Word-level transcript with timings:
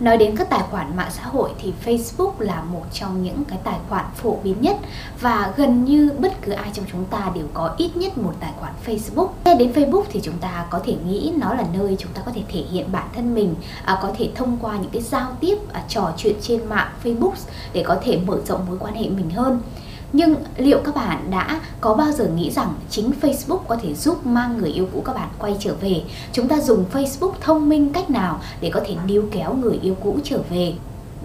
Nói 0.00 0.16
đến 0.16 0.36
các 0.36 0.50
tài 0.50 0.62
khoản 0.70 0.96
mạng 0.96 1.10
xã 1.10 1.22
hội 1.22 1.50
thì 1.58 1.72
Facebook 1.84 2.32
là 2.38 2.62
một 2.62 2.84
trong 2.92 3.22
những 3.22 3.44
cái 3.48 3.58
tài 3.64 3.78
khoản 3.88 4.04
phổ 4.14 4.36
biến 4.44 4.60
nhất 4.60 4.76
và 5.20 5.52
gần 5.56 5.84
như 5.84 6.12
bất 6.18 6.32
cứ 6.42 6.52
ai 6.52 6.70
trong 6.72 6.84
chúng 6.92 7.04
ta 7.04 7.30
đều 7.34 7.46
có 7.54 7.74
ít 7.78 7.96
nhất 7.96 8.18
một 8.18 8.32
tài 8.40 8.52
khoản 8.60 8.72
Facebook. 8.86 9.28
Nghe 9.44 9.54
đến 9.54 9.72
Facebook 9.72 10.02
thì 10.08 10.20
chúng 10.22 10.38
ta 10.38 10.66
có 10.70 10.80
thể 10.84 10.96
nghĩ 11.06 11.32
nó 11.36 11.54
là 11.54 11.64
nơi 11.78 11.96
chúng 11.98 12.12
ta 12.12 12.22
có 12.26 12.32
thể 12.34 12.42
thể 12.48 12.60
hiện 12.70 12.92
bản 12.92 13.08
thân 13.14 13.34
mình, 13.34 13.54
à, 13.84 13.98
có 14.02 14.12
thể 14.18 14.30
thông 14.34 14.58
qua 14.60 14.76
những 14.76 14.90
cái 14.90 15.02
giao 15.02 15.32
tiếp, 15.40 15.58
à, 15.72 15.84
trò 15.88 16.12
chuyện 16.16 16.36
trên 16.40 16.66
mạng 16.68 16.92
Facebook 17.04 17.34
để 17.72 17.82
có 17.86 17.96
thể 18.02 18.18
mở 18.26 18.38
rộng 18.46 18.66
mối 18.68 18.76
quan 18.80 18.94
hệ 18.94 19.08
mình 19.08 19.30
hơn. 19.30 19.60
Nhưng 20.16 20.34
liệu 20.56 20.80
các 20.84 20.94
bạn 20.94 21.30
đã 21.30 21.60
có 21.80 21.94
bao 21.94 22.12
giờ 22.12 22.28
nghĩ 22.28 22.50
rằng 22.50 22.74
chính 22.90 23.10
Facebook 23.20 23.58
có 23.68 23.76
thể 23.82 23.94
giúp 23.94 24.26
mang 24.26 24.58
người 24.58 24.70
yêu 24.70 24.88
cũ 24.92 25.02
các 25.04 25.14
bạn 25.14 25.28
quay 25.38 25.56
trở 25.60 25.74
về? 25.80 26.02
Chúng 26.32 26.48
ta 26.48 26.60
dùng 26.60 26.84
Facebook 26.92 27.32
thông 27.40 27.68
minh 27.68 27.92
cách 27.92 28.10
nào 28.10 28.40
để 28.60 28.70
có 28.74 28.80
thể 28.86 28.94
níu 29.06 29.24
kéo 29.32 29.54
người 29.54 29.78
yêu 29.82 29.96
cũ 30.02 30.18
trở 30.24 30.38
về? 30.50 30.74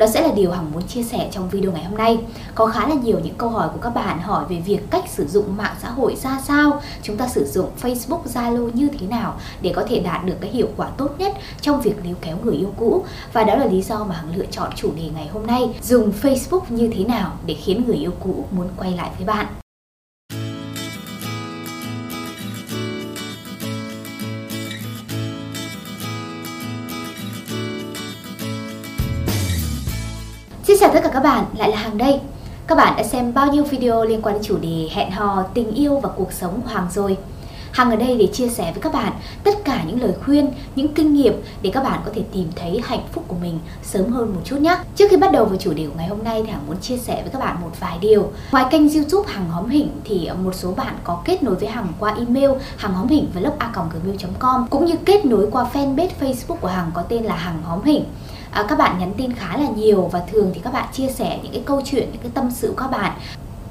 Đó 0.01 0.07
sẽ 0.07 0.21
là 0.21 0.31
điều 0.35 0.51
Hằng 0.51 0.71
muốn 0.71 0.87
chia 0.87 1.03
sẻ 1.03 1.29
trong 1.31 1.49
video 1.49 1.71
ngày 1.71 1.83
hôm 1.83 1.97
nay. 1.97 2.19
Có 2.55 2.65
khá 2.65 2.87
là 2.87 2.95
nhiều 2.95 3.19
những 3.23 3.35
câu 3.37 3.49
hỏi 3.49 3.69
của 3.73 3.79
các 3.81 3.89
bạn 3.89 4.19
hỏi 4.21 4.45
về 4.49 4.55
việc 4.65 4.79
cách 4.91 5.03
sử 5.07 5.27
dụng 5.27 5.57
mạng 5.57 5.75
xã 5.81 5.89
hội 5.89 6.15
ra 6.15 6.39
sao, 6.43 6.81
chúng 7.03 7.17
ta 7.17 7.27
sử 7.27 7.45
dụng 7.45 7.69
Facebook, 7.81 8.23
Zalo 8.33 8.69
như 8.73 8.89
thế 8.99 9.07
nào 9.07 9.39
để 9.61 9.73
có 9.75 9.83
thể 9.87 9.99
đạt 9.99 10.25
được 10.25 10.35
cái 10.41 10.51
hiệu 10.51 10.67
quả 10.77 10.87
tốt 10.97 11.09
nhất 11.17 11.33
trong 11.61 11.81
việc 11.81 12.05
níu 12.05 12.15
kéo 12.21 12.37
người 12.43 12.55
yêu 12.55 12.73
cũ. 12.77 13.05
Và 13.33 13.43
đó 13.43 13.55
là 13.55 13.65
lý 13.65 13.81
do 13.81 14.03
mà 14.03 14.15
Hằng 14.15 14.35
lựa 14.35 14.45
chọn 14.51 14.71
chủ 14.75 14.91
đề 14.95 15.09
ngày 15.15 15.29
hôm 15.33 15.47
nay, 15.47 15.69
dùng 15.81 16.11
Facebook 16.21 16.61
như 16.69 16.91
thế 16.95 17.03
nào 17.03 17.31
để 17.45 17.53
khiến 17.53 17.83
người 17.87 17.97
yêu 17.97 18.11
cũ 18.19 18.45
muốn 18.51 18.67
quay 18.77 18.91
lại 18.91 19.09
với 19.17 19.25
bạn. 19.25 19.47
Chào 30.81 30.93
tất 30.93 30.99
cả 31.03 31.09
các 31.13 31.23
bạn, 31.23 31.45
lại 31.57 31.71
là 31.71 31.77
Hằng 31.77 31.97
đây. 31.97 32.19
Các 32.67 32.75
bạn 32.75 32.93
đã 32.97 33.03
xem 33.03 33.33
bao 33.33 33.51
nhiêu 33.51 33.63
video 33.63 34.05
liên 34.05 34.21
quan 34.21 34.35
đến 34.35 34.43
chủ 34.43 34.57
đề 34.57 34.89
hẹn 34.91 35.11
hò, 35.11 35.43
tình 35.53 35.73
yêu 35.73 35.99
và 35.99 36.09
cuộc 36.15 36.31
sống 36.31 36.61
của 36.61 36.69
Hằng 36.69 36.87
rồi? 36.91 37.17
Hằng 37.71 37.89
ở 37.89 37.95
đây 37.95 38.17
để 38.17 38.27
chia 38.27 38.49
sẻ 38.49 38.71
với 38.71 38.81
các 38.81 38.93
bạn 38.93 39.13
tất 39.43 39.51
cả 39.63 39.83
những 39.87 40.01
lời 40.01 40.13
khuyên, 40.25 40.51
những 40.75 40.93
kinh 40.93 41.13
nghiệm 41.13 41.33
để 41.61 41.69
các 41.73 41.83
bạn 41.83 41.99
có 42.05 42.11
thể 42.15 42.21
tìm 42.33 42.47
thấy 42.55 42.81
hạnh 42.83 43.03
phúc 43.11 43.23
của 43.27 43.35
mình 43.41 43.59
sớm 43.83 44.11
hơn 44.11 44.33
một 44.33 44.41
chút 44.43 44.57
nhé. 44.59 44.77
Trước 44.95 45.05
khi 45.09 45.17
bắt 45.17 45.31
đầu 45.31 45.45
với 45.45 45.57
chủ 45.57 45.73
đề 45.73 45.85
của 45.85 45.93
ngày 45.97 46.07
hôm 46.07 46.23
nay 46.23 46.41
thì 46.45 46.51
Hằng 46.51 46.67
muốn 46.67 46.77
chia 46.77 46.97
sẻ 46.97 47.21
với 47.21 47.31
các 47.31 47.39
bạn 47.39 47.61
một 47.61 47.71
vài 47.79 47.97
điều. 48.01 48.31
Ngoài 48.51 48.65
kênh 48.71 48.93
youtube 48.93 49.31
Hằng 49.31 49.49
Hóm 49.49 49.69
Hỉnh 49.69 49.91
thì 50.03 50.29
một 50.43 50.55
số 50.55 50.71
bạn 50.71 50.93
có 51.03 51.21
kết 51.25 51.43
nối 51.43 51.55
với 51.55 51.69
Hằng 51.69 51.87
qua 51.99 52.15
email 52.17 52.51
hằng 52.77 52.93
hóm 52.93 53.07
hỉnh 53.07 53.27
vlog 53.33 53.53
a 53.57 53.71
gmail.com 53.73 54.67
cũng 54.69 54.85
như 54.85 54.95
kết 55.05 55.25
nối 55.25 55.47
qua 55.51 55.65
fanpage 55.73 56.09
Facebook 56.21 56.55
của 56.55 56.67
Hằng 56.67 56.91
có 56.93 57.01
tên 57.01 57.23
là 57.23 57.35
Hằng 57.35 57.61
Hóm 57.63 57.83
Hỉnh 57.83 58.05
à, 58.51 58.65
các 58.69 58.77
bạn 58.77 58.99
nhắn 58.99 59.13
tin 59.17 59.33
khá 59.33 59.57
là 59.57 59.69
nhiều 59.75 60.09
và 60.11 60.21
thường 60.31 60.51
thì 60.53 60.61
các 60.63 60.73
bạn 60.73 60.89
chia 60.93 61.07
sẻ 61.07 61.39
những 61.43 61.53
cái 61.53 61.63
câu 61.65 61.81
chuyện 61.85 62.09
những 62.11 62.21
cái 62.21 62.31
tâm 62.33 62.51
sự 62.51 62.67
của 62.67 62.75
các 62.75 62.91
bạn. 62.91 63.11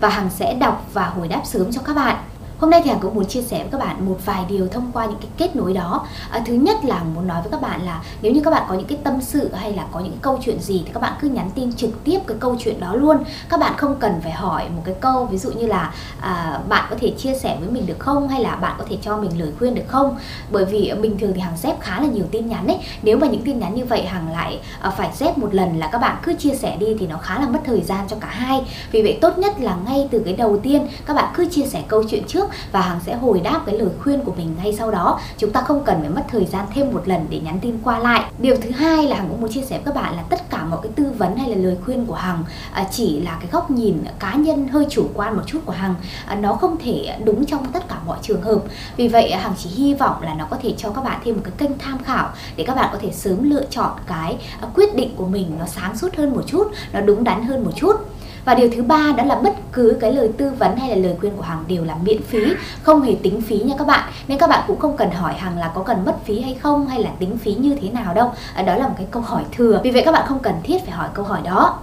Và 0.01 0.09
hằng 0.09 0.31
sẽ 0.31 0.55
đọc 0.55 0.87
và 0.93 1.07
hồi 1.07 1.29
đáp 1.29 1.41
sớm 1.45 1.73
cho 1.73 1.81
các 1.85 1.97
bạn. 1.97 2.17
Hôm 2.61 2.71
nay 2.71 2.81
thì 2.85 2.91
Hằng 2.91 3.01
cũng 3.01 3.15
muốn 3.15 3.27
chia 3.27 3.43
sẻ 3.43 3.59
với 3.59 3.69
các 3.73 3.79
bạn 3.79 4.07
một 4.07 4.17
vài 4.25 4.45
điều 4.49 4.69
thông 4.69 4.91
qua 4.93 5.07
những 5.07 5.19
cái 5.21 5.31
kết 5.37 5.57
nối 5.57 5.73
đó. 5.73 6.07
À, 6.31 6.43
thứ 6.47 6.55
nhất 6.55 6.77
là 6.85 7.03
muốn 7.15 7.27
nói 7.27 7.43
với 7.43 7.51
các 7.51 7.63
bạn 7.63 7.83
là 7.83 8.03
nếu 8.23 8.33
như 8.33 8.41
các 8.45 8.51
bạn 8.51 8.63
có 8.69 8.75
những 8.75 8.87
cái 8.87 8.99
tâm 9.05 9.21
sự 9.21 9.51
hay 9.55 9.73
là 9.73 9.87
có 9.93 10.01
những 10.01 10.17
câu 10.23 10.39
chuyện 10.43 10.61
gì 10.61 10.83
thì 10.87 10.91
các 10.95 11.01
bạn 11.01 11.13
cứ 11.21 11.29
nhắn 11.29 11.51
tin 11.55 11.73
trực 11.73 12.05
tiếp 12.05 12.19
cái 12.27 12.37
câu 12.41 12.57
chuyện 12.59 12.81
đó 12.81 12.95
luôn. 12.95 13.17
Các 13.49 13.61
bạn 13.61 13.73
không 13.77 13.97
cần 14.01 14.21
phải 14.23 14.33
hỏi 14.33 14.69
một 14.77 14.83
cái 14.85 14.95
câu 15.01 15.25
ví 15.25 15.39
dụ 15.39 15.51
như 15.51 15.67
là 15.67 15.95
à, 16.21 16.61
bạn 16.69 16.85
có 16.91 16.97
thể 17.01 17.15
chia 17.19 17.35
sẻ 17.35 17.57
với 17.61 17.71
mình 17.71 17.87
được 17.87 17.99
không 17.99 18.29
hay 18.29 18.41
là 18.43 18.57
bạn 18.57 18.75
có 18.79 18.85
thể 18.91 18.97
cho 19.03 19.17
mình 19.17 19.41
lời 19.41 19.53
khuyên 19.59 19.75
được 19.75 19.89
không? 19.89 20.17
Bởi 20.51 20.65
vì 20.65 20.89
à, 20.89 20.97
bình 20.97 21.19
thường 21.19 21.33
thì 21.35 21.41
Hằng 21.41 21.57
xếp 21.57 21.77
khá 21.81 22.01
là 22.01 22.07
nhiều 22.07 22.25
tin 22.31 22.49
nhắn 22.49 22.67
ấy. 22.67 22.79
Nếu 23.03 23.17
mà 23.17 23.27
những 23.27 23.43
tin 23.43 23.59
nhắn 23.59 23.75
như 23.75 23.85
vậy 23.85 24.03
Hằng 24.03 24.33
lại 24.33 24.59
à, 24.81 24.91
phải 24.91 25.11
xếp 25.15 25.39
một 25.39 25.55
lần 25.55 25.79
là 25.79 25.89
các 25.93 25.99
bạn 25.99 26.17
cứ 26.23 26.35
chia 26.35 26.55
sẻ 26.55 26.77
đi 26.77 26.97
thì 27.01 27.07
nó 27.07 27.19
khá 27.19 27.39
là 27.39 27.49
mất 27.49 27.61
thời 27.65 27.81
gian 27.81 28.07
cho 28.09 28.17
cả 28.21 28.29
hai. 28.31 28.63
Vì 28.93 29.03
vậy 29.03 29.19
tốt 29.21 29.39
nhất 29.39 29.61
là 29.61 29.77
ngay 29.87 30.09
từ 30.11 30.23
cái 30.25 30.35
đầu 30.35 30.59
tiên 30.63 30.89
các 31.07 31.15
bạn 31.15 31.33
cứ 31.35 31.47
chia 31.51 31.67
sẻ 31.67 31.83
câu 31.89 32.05
chuyện 32.11 32.25
trước 32.27 32.50
và 32.73 32.81
Hằng 32.81 33.01
sẽ 33.07 33.15
hồi 33.17 33.41
đáp 33.41 33.61
cái 33.67 33.79
lời 33.79 33.89
khuyên 34.03 34.21
của 34.25 34.33
mình 34.37 34.57
ngay 34.63 34.75
sau 34.79 34.91
đó. 34.91 35.21
Chúng 35.39 35.53
ta 35.53 35.61
không 35.61 35.85
cần 35.85 36.01
phải 36.01 36.11
mất 36.11 36.23
thời 36.29 36.45
gian 36.45 36.67
thêm 36.75 36.93
một 36.93 37.03
lần 37.05 37.27
để 37.31 37.41
nhắn 37.41 37.59
tin 37.61 37.79
qua 37.85 37.99
lại. 37.99 38.25
Điều 38.39 38.57
thứ 38.63 38.71
hai 38.71 39.07
là 39.07 39.17
Hằng 39.17 39.29
cũng 39.29 39.41
muốn 39.41 39.53
chia 39.53 39.63
sẻ 39.63 39.81
với 39.85 39.85
các 39.85 40.03
bạn 40.03 40.17
là 40.17 40.23
tất 40.23 40.51
cả 40.51 40.65
mọi 40.65 40.81
cái 40.83 40.93
tư 40.97 41.13
vấn 41.19 41.37
hay 41.37 41.51
là 41.51 41.57
lời 41.57 41.77
khuyên 41.85 42.07
của 42.07 42.15
Hằng 42.15 42.45
à, 42.73 42.87
chỉ 42.91 43.21
là 43.21 43.37
cái 43.41 43.49
góc 43.53 43.71
nhìn 43.71 44.05
cá 44.19 44.35
nhân 44.35 44.69
hơi 44.69 44.87
chủ 44.91 45.07
quan 45.15 45.37
một 45.37 45.43
chút 45.47 45.61
của 45.67 45.73
Hằng. 45.73 45.95
À, 46.27 46.35
nó 46.35 46.53
không 46.53 46.77
thể 46.85 47.17
đúng 47.25 47.47
trong 47.47 47.67
tất 47.73 47.89
cả 47.89 47.97
mọi 48.07 48.19
trường 48.23 48.43
hợp. 48.43 48.59
Vì 48.97 49.09
vậy 49.09 49.31
à, 49.31 49.41
Hằng 49.41 49.55
chỉ 49.59 49.71
hy 49.71 49.95
vọng 49.95 50.23
là 50.23 50.35
nó 50.35 50.47
có 50.51 50.57
thể 50.63 50.75
cho 50.79 50.91
các 50.91 51.05
bạn 51.05 51.21
thêm 51.25 51.35
một 51.35 51.43
cái 51.45 51.53
kênh 51.59 51.79
tham 51.79 51.99
khảo 52.05 52.29
để 52.57 52.65
các 52.67 52.75
bạn 52.75 52.89
có 52.93 52.99
thể 53.03 53.13
sớm 53.13 53.51
lựa 53.51 53.65
chọn 53.71 53.91
cái 54.07 54.37
quyết 54.75 54.95
định 54.95 55.11
của 55.17 55.27
mình 55.27 55.57
nó 55.59 55.67
sáng 55.67 55.97
suốt 55.97 56.17
hơn 56.17 56.35
một 56.35 56.43
chút, 56.47 56.71
nó 56.93 57.01
đúng 57.01 57.25
đắn 57.25 57.45
hơn 57.45 57.65
một 57.65 57.73
chút 57.77 57.97
và 58.45 58.55
điều 58.55 58.71
thứ 58.77 58.83
ba 58.83 59.13
đó 59.17 59.25
là 59.25 59.35
bất 59.35 59.55
cứ 59.73 59.97
cái 60.01 60.13
lời 60.13 60.31
tư 60.37 60.51
vấn 60.59 60.77
hay 60.77 60.89
là 60.89 60.97
lời 60.97 61.17
khuyên 61.21 61.37
của 61.37 61.43
Hằng 61.43 61.65
đều 61.69 61.85
là 61.85 61.95
miễn 62.03 62.23
phí, 62.23 62.43
không 62.83 63.03
hề 63.03 63.17
tính 63.23 63.41
phí 63.41 63.59
nha 63.59 63.75
các 63.79 63.87
bạn. 63.87 64.11
Nên 64.29 64.39
các 64.39 64.51
bạn 64.51 64.65
cũng 64.67 64.79
không 64.79 64.97
cần 64.97 65.11
hỏi 65.11 65.35
Hằng 65.35 65.59
là 65.59 65.71
có 65.75 65.83
cần 65.83 66.05
mất 66.05 66.25
phí 66.25 66.41
hay 66.41 66.55
không 66.55 66.87
hay 66.87 67.03
là 67.03 67.11
tính 67.19 67.39
phí 67.39 67.55
như 67.55 67.77
thế 67.81 67.91
nào 67.91 68.15
đâu. 68.15 68.33
Đó 68.67 68.75
là 68.75 68.89
một 68.89 68.95
cái 68.97 69.07
câu 69.11 69.23
hỏi 69.23 69.43
thừa. 69.53 69.81
Vì 69.85 69.91
vậy 69.91 70.03
các 70.05 70.13
bạn 70.13 70.27
không 70.27 70.39
cần 70.39 70.55
thiết 70.63 70.85
phải 70.85 70.95
hỏi 70.95 71.09
câu 71.15 71.25
hỏi 71.25 71.41
đó. 71.45 71.79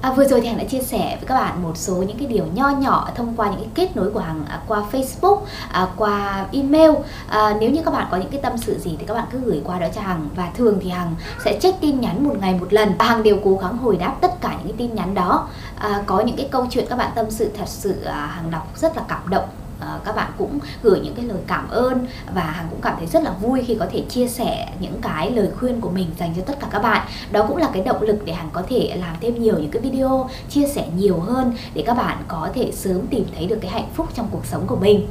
À, 0.00 0.12
vừa 0.12 0.24
rồi 0.24 0.40
thì 0.40 0.48
Hằng 0.48 0.58
đã 0.58 0.64
chia 0.64 0.80
sẻ 0.80 1.16
với 1.20 1.26
các 1.26 1.34
bạn 1.34 1.62
một 1.62 1.76
số 1.76 1.94
những 1.94 2.18
cái 2.18 2.26
điều 2.26 2.44
nho 2.54 2.68
nhỏ 2.68 3.08
thông 3.14 3.34
qua 3.36 3.50
những 3.50 3.60
cái 3.60 3.68
kết 3.74 3.96
nối 3.96 4.10
của 4.10 4.20
Hằng 4.20 4.44
à, 4.48 4.60
qua 4.68 4.82
Facebook, 4.92 5.40
à, 5.72 5.86
qua 5.96 6.46
email. 6.52 6.90
À, 7.28 7.56
nếu 7.60 7.70
như 7.70 7.82
các 7.84 7.90
bạn 7.90 8.06
có 8.10 8.16
những 8.16 8.30
cái 8.30 8.40
tâm 8.42 8.58
sự 8.58 8.78
gì 8.78 8.96
thì 8.98 9.06
các 9.06 9.14
bạn 9.14 9.24
cứ 9.30 9.38
gửi 9.38 9.60
qua 9.64 9.78
đó 9.78 9.86
cho 9.94 10.00
Hằng 10.00 10.28
và 10.36 10.50
thường 10.54 10.78
thì 10.82 10.90
Hằng 10.90 11.14
sẽ 11.44 11.58
check 11.60 11.80
tin 11.80 12.00
nhắn 12.00 12.24
một 12.24 12.34
ngày 12.40 12.54
một 12.60 12.72
lần. 12.72 12.92
Và 12.98 13.04
Hằng 13.04 13.22
đều 13.22 13.38
cố 13.44 13.56
gắng 13.56 13.78
hồi 13.78 13.96
đáp 13.96 14.14
tất 14.20 14.40
cả 14.40 14.50
những 14.50 14.68
cái 14.68 14.76
tin 14.78 14.94
nhắn 14.94 15.14
đó. 15.14 15.48
À, 15.78 16.02
có 16.06 16.20
những 16.20 16.36
cái 16.36 16.48
câu 16.50 16.66
chuyện 16.70 16.86
các 16.90 16.96
bạn 16.96 17.10
tâm 17.14 17.26
sự 17.30 17.50
thật 17.58 17.68
sự 17.68 18.02
à, 18.04 18.26
Hằng 18.26 18.50
đọc 18.50 18.68
rất 18.76 18.96
là 18.96 19.02
cảm 19.08 19.28
động 19.28 19.48
Ờ, 19.80 20.00
các 20.04 20.16
bạn 20.16 20.32
cũng 20.38 20.58
gửi 20.82 21.00
những 21.00 21.14
cái 21.14 21.24
lời 21.24 21.38
cảm 21.46 21.68
ơn 21.68 22.06
và 22.34 22.42
hằng 22.42 22.66
cũng 22.70 22.80
cảm 22.80 22.94
thấy 22.98 23.06
rất 23.06 23.22
là 23.22 23.30
vui 23.30 23.64
khi 23.66 23.76
có 23.80 23.86
thể 23.92 24.04
chia 24.08 24.28
sẻ 24.28 24.68
những 24.80 25.00
cái 25.02 25.30
lời 25.30 25.48
khuyên 25.60 25.80
của 25.80 25.90
mình 25.90 26.06
dành 26.18 26.34
cho 26.36 26.42
tất 26.42 26.60
cả 26.60 26.66
các 26.70 26.82
bạn. 26.82 27.06
Đó 27.30 27.44
cũng 27.48 27.56
là 27.56 27.70
cái 27.72 27.82
động 27.82 28.02
lực 28.02 28.18
để 28.24 28.32
hằng 28.32 28.50
có 28.52 28.62
thể 28.68 28.96
làm 29.00 29.16
thêm 29.20 29.42
nhiều 29.42 29.58
những 29.58 29.70
cái 29.70 29.82
video 29.82 30.30
chia 30.48 30.66
sẻ 30.66 30.88
nhiều 30.96 31.20
hơn 31.20 31.52
để 31.74 31.82
các 31.86 31.94
bạn 31.94 32.16
có 32.28 32.48
thể 32.54 32.72
sớm 32.72 33.06
tìm 33.06 33.24
thấy 33.34 33.46
được 33.46 33.58
cái 33.60 33.70
hạnh 33.70 33.88
phúc 33.94 34.08
trong 34.14 34.28
cuộc 34.30 34.46
sống 34.46 34.66
của 34.66 34.76
mình 34.76 35.06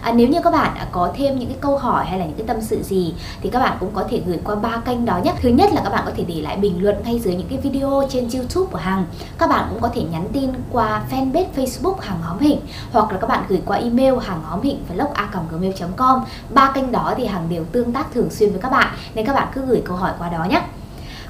à, 0.00 0.12
nếu 0.12 0.28
như 0.28 0.40
các 0.44 0.50
bạn 0.50 0.76
có 0.92 1.10
thêm 1.14 1.38
những 1.38 1.48
cái 1.48 1.58
câu 1.60 1.78
hỏi 1.78 2.06
hay 2.06 2.18
là 2.18 2.24
những 2.24 2.36
cái 2.36 2.46
tâm 2.46 2.60
sự 2.60 2.82
gì 2.82 3.14
thì 3.42 3.50
các 3.50 3.60
bạn 3.60 3.76
cũng 3.80 3.90
có 3.94 4.04
thể 4.10 4.22
gửi 4.26 4.38
qua 4.44 4.54
ba 4.54 4.76
kênh 4.76 5.04
đó 5.04 5.18
nhé. 5.24 5.32
Thứ 5.42 5.48
nhất 5.48 5.72
là 5.72 5.80
các 5.84 5.90
bạn 5.90 6.02
có 6.06 6.12
thể 6.16 6.24
để 6.28 6.40
lại 6.40 6.56
bình 6.56 6.82
luận 6.82 6.96
ngay 7.04 7.18
dưới 7.18 7.34
những 7.34 7.48
cái 7.48 7.58
video 7.58 8.02
trên 8.10 8.28
youtube 8.34 8.70
của 8.72 8.78
hằng. 8.78 9.06
Các 9.38 9.50
bạn 9.50 9.66
cũng 9.70 9.80
có 9.80 9.90
thể 9.94 10.02
nhắn 10.12 10.28
tin 10.32 10.50
qua 10.72 11.02
fanpage 11.10 11.46
facebook 11.56 11.96
hàng 12.00 12.20
hóm 12.22 12.38
hình 12.38 12.60
hoặc 12.92 13.12
là 13.12 13.18
các 13.18 13.26
bạn 13.26 13.44
gửi 13.48 13.62
qua 13.66 13.76
email 13.76 14.14
hàng 14.22 14.42
hóm 14.44 14.62
hình 14.62 14.84
vlog 14.88 15.12
a 15.14 15.28
gmail 15.50 15.72
com. 15.96 16.20
Ba 16.54 16.72
kênh 16.74 16.92
đó 16.92 17.14
thì 17.16 17.26
hằng 17.26 17.48
đều 17.48 17.64
tương 17.72 17.92
tác 17.92 18.12
thường 18.14 18.30
xuyên 18.30 18.50
với 18.50 18.60
các 18.60 18.72
bạn 18.72 18.94
nên 19.14 19.26
các 19.26 19.32
bạn 19.32 19.48
cứ 19.54 19.66
gửi 19.66 19.82
câu 19.84 19.96
hỏi 19.96 20.12
qua 20.18 20.28
đó 20.28 20.44
nhé. 20.44 20.62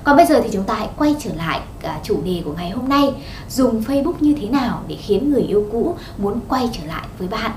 Còn 0.04 0.16
bây 0.16 0.26
giờ 0.26 0.40
thì 0.44 0.48
chúng 0.52 0.64
ta 0.64 0.74
hãy 0.74 0.88
quay 0.96 1.16
trở 1.18 1.30
lại 1.34 1.60
à, 1.82 1.98
chủ 2.02 2.20
đề 2.24 2.42
của 2.44 2.52
ngày 2.56 2.70
hôm 2.70 2.88
nay. 2.88 3.14
Dùng 3.48 3.82
Facebook 3.82 4.14
như 4.20 4.34
thế 4.40 4.48
nào 4.48 4.80
để 4.88 4.96
khiến 4.96 5.30
người 5.30 5.42
yêu 5.42 5.66
cũ 5.72 5.96
muốn 6.18 6.40
quay 6.48 6.70
trở 6.72 6.86
lại 6.86 7.06
với 7.18 7.28
bạn? 7.28 7.50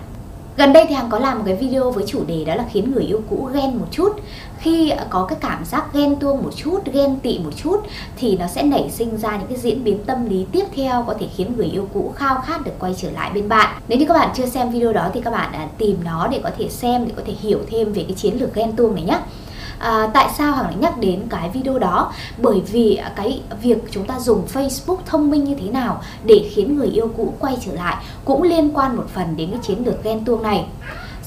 Gần 0.57 0.73
đây 0.73 0.85
thì 0.89 0.95
Hằng 0.95 1.09
có 1.09 1.19
làm 1.19 1.37
một 1.37 1.43
cái 1.45 1.55
video 1.55 1.91
với 1.91 2.03
chủ 2.07 2.23
đề 2.27 2.45
đó 2.45 2.55
là 2.55 2.65
khiến 2.71 2.91
người 2.91 3.03
yêu 3.03 3.21
cũ 3.29 3.49
ghen 3.53 3.77
một 3.79 3.87
chút. 3.91 4.09
Khi 4.61 4.93
có 5.09 5.25
cái 5.25 5.37
cảm 5.41 5.65
giác 5.65 5.93
ghen 5.93 6.15
tuông 6.15 6.43
một 6.43 6.55
chút, 6.55 6.79
ghen 6.93 7.19
tị 7.19 7.39
một 7.39 7.49
chút 7.63 7.81
Thì 8.15 8.37
nó 8.37 8.47
sẽ 8.47 8.63
nảy 8.63 8.89
sinh 8.89 9.17
ra 9.17 9.37
những 9.37 9.47
cái 9.47 9.57
diễn 9.57 9.83
biến 9.83 9.99
tâm 10.05 10.29
lý 10.29 10.45
tiếp 10.51 10.63
theo 10.75 11.03
Có 11.07 11.13
thể 11.19 11.27
khiến 11.35 11.53
người 11.57 11.65
yêu 11.65 11.87
cũ 11.93 12.13
khao 12.15 12.41
khát 12.45 12.65
được 12.65 12.71
quay 12.79 12.95
trở 12.97 13.11
lại 13.11 13.31
bên 13.33 13.49
bạn. 13.49 13.81
Nếu 13.87 13.99
như 13.99 14.05
các 14.05 14.13
bạn 14.13 14.29
chưa 14.35 14.45
xem 14.45 14.69
video 14.69 14.93
đó 14.93 15.09
thì 15.13 15.21
các 15.21 15.31
bạn 15.31 15.53
à, 15.53 15.67
tìm 15.77 15.97
nó 16.03 16.27
để 16.27 16.39
có 16.43 16.49
thể 16.57 16.69
xem, 16.69 17.07
để 17.07 17.13
có 17.15 17.21
thể 17.25 17.33
hiểu 17.41 17.59
thêm 17.71 17.93
về 17.93 18.03
cái 18.07 18.15
chiến 18.15 18.37
lược 18.39 18.55
ghen 18.55 18.75
tuông 18.75 18.95
này 18.95 19.03
nhé 19.03 19.19
à, 19.81 20.09
tại 20.13 20.29
sao 20.37 20.53
hằng 20.53 20.65
lại 20.65 20.75
nhắc 20.75 20.97
đến 20.97 21.21
cái 21.29 21.49
video 21.49 21.79
đó 21.79 22.13
bởi 22.37 22.61
vì 22.71 22.99
cái 23.15 23.41
việc 23.61 23.77
chúng 23.91 24.05
ta 24.05 24.19
dùng 24.19 24.47
facebook 24.53 24.97
thông 25.05 25.31
minh 25.31 25.43
như 25.43 25.55
thế 25.55 25.69
nào 25.69 26.01
để 26.23 26.49
khiến 26.53 26.75
người 26.75 26.87
yêu 26.87 27.11
cũ 27.17 27.33
quay 27.39 27.57
trở 27.65 27.73
lại 27.73 27.95
cũng 28.25 28.43
liên 28.43 28.77
quan 28.77 28.95
một 28.95 29.05
phần 29.13 29.37
đến 29.37 29.51
cái 29.51 29.59
chiến 29.63 29.85
lược 29.85 30.03
ghen 30.03 30.25
tuông 30.25 30.43
này 30.43 30.65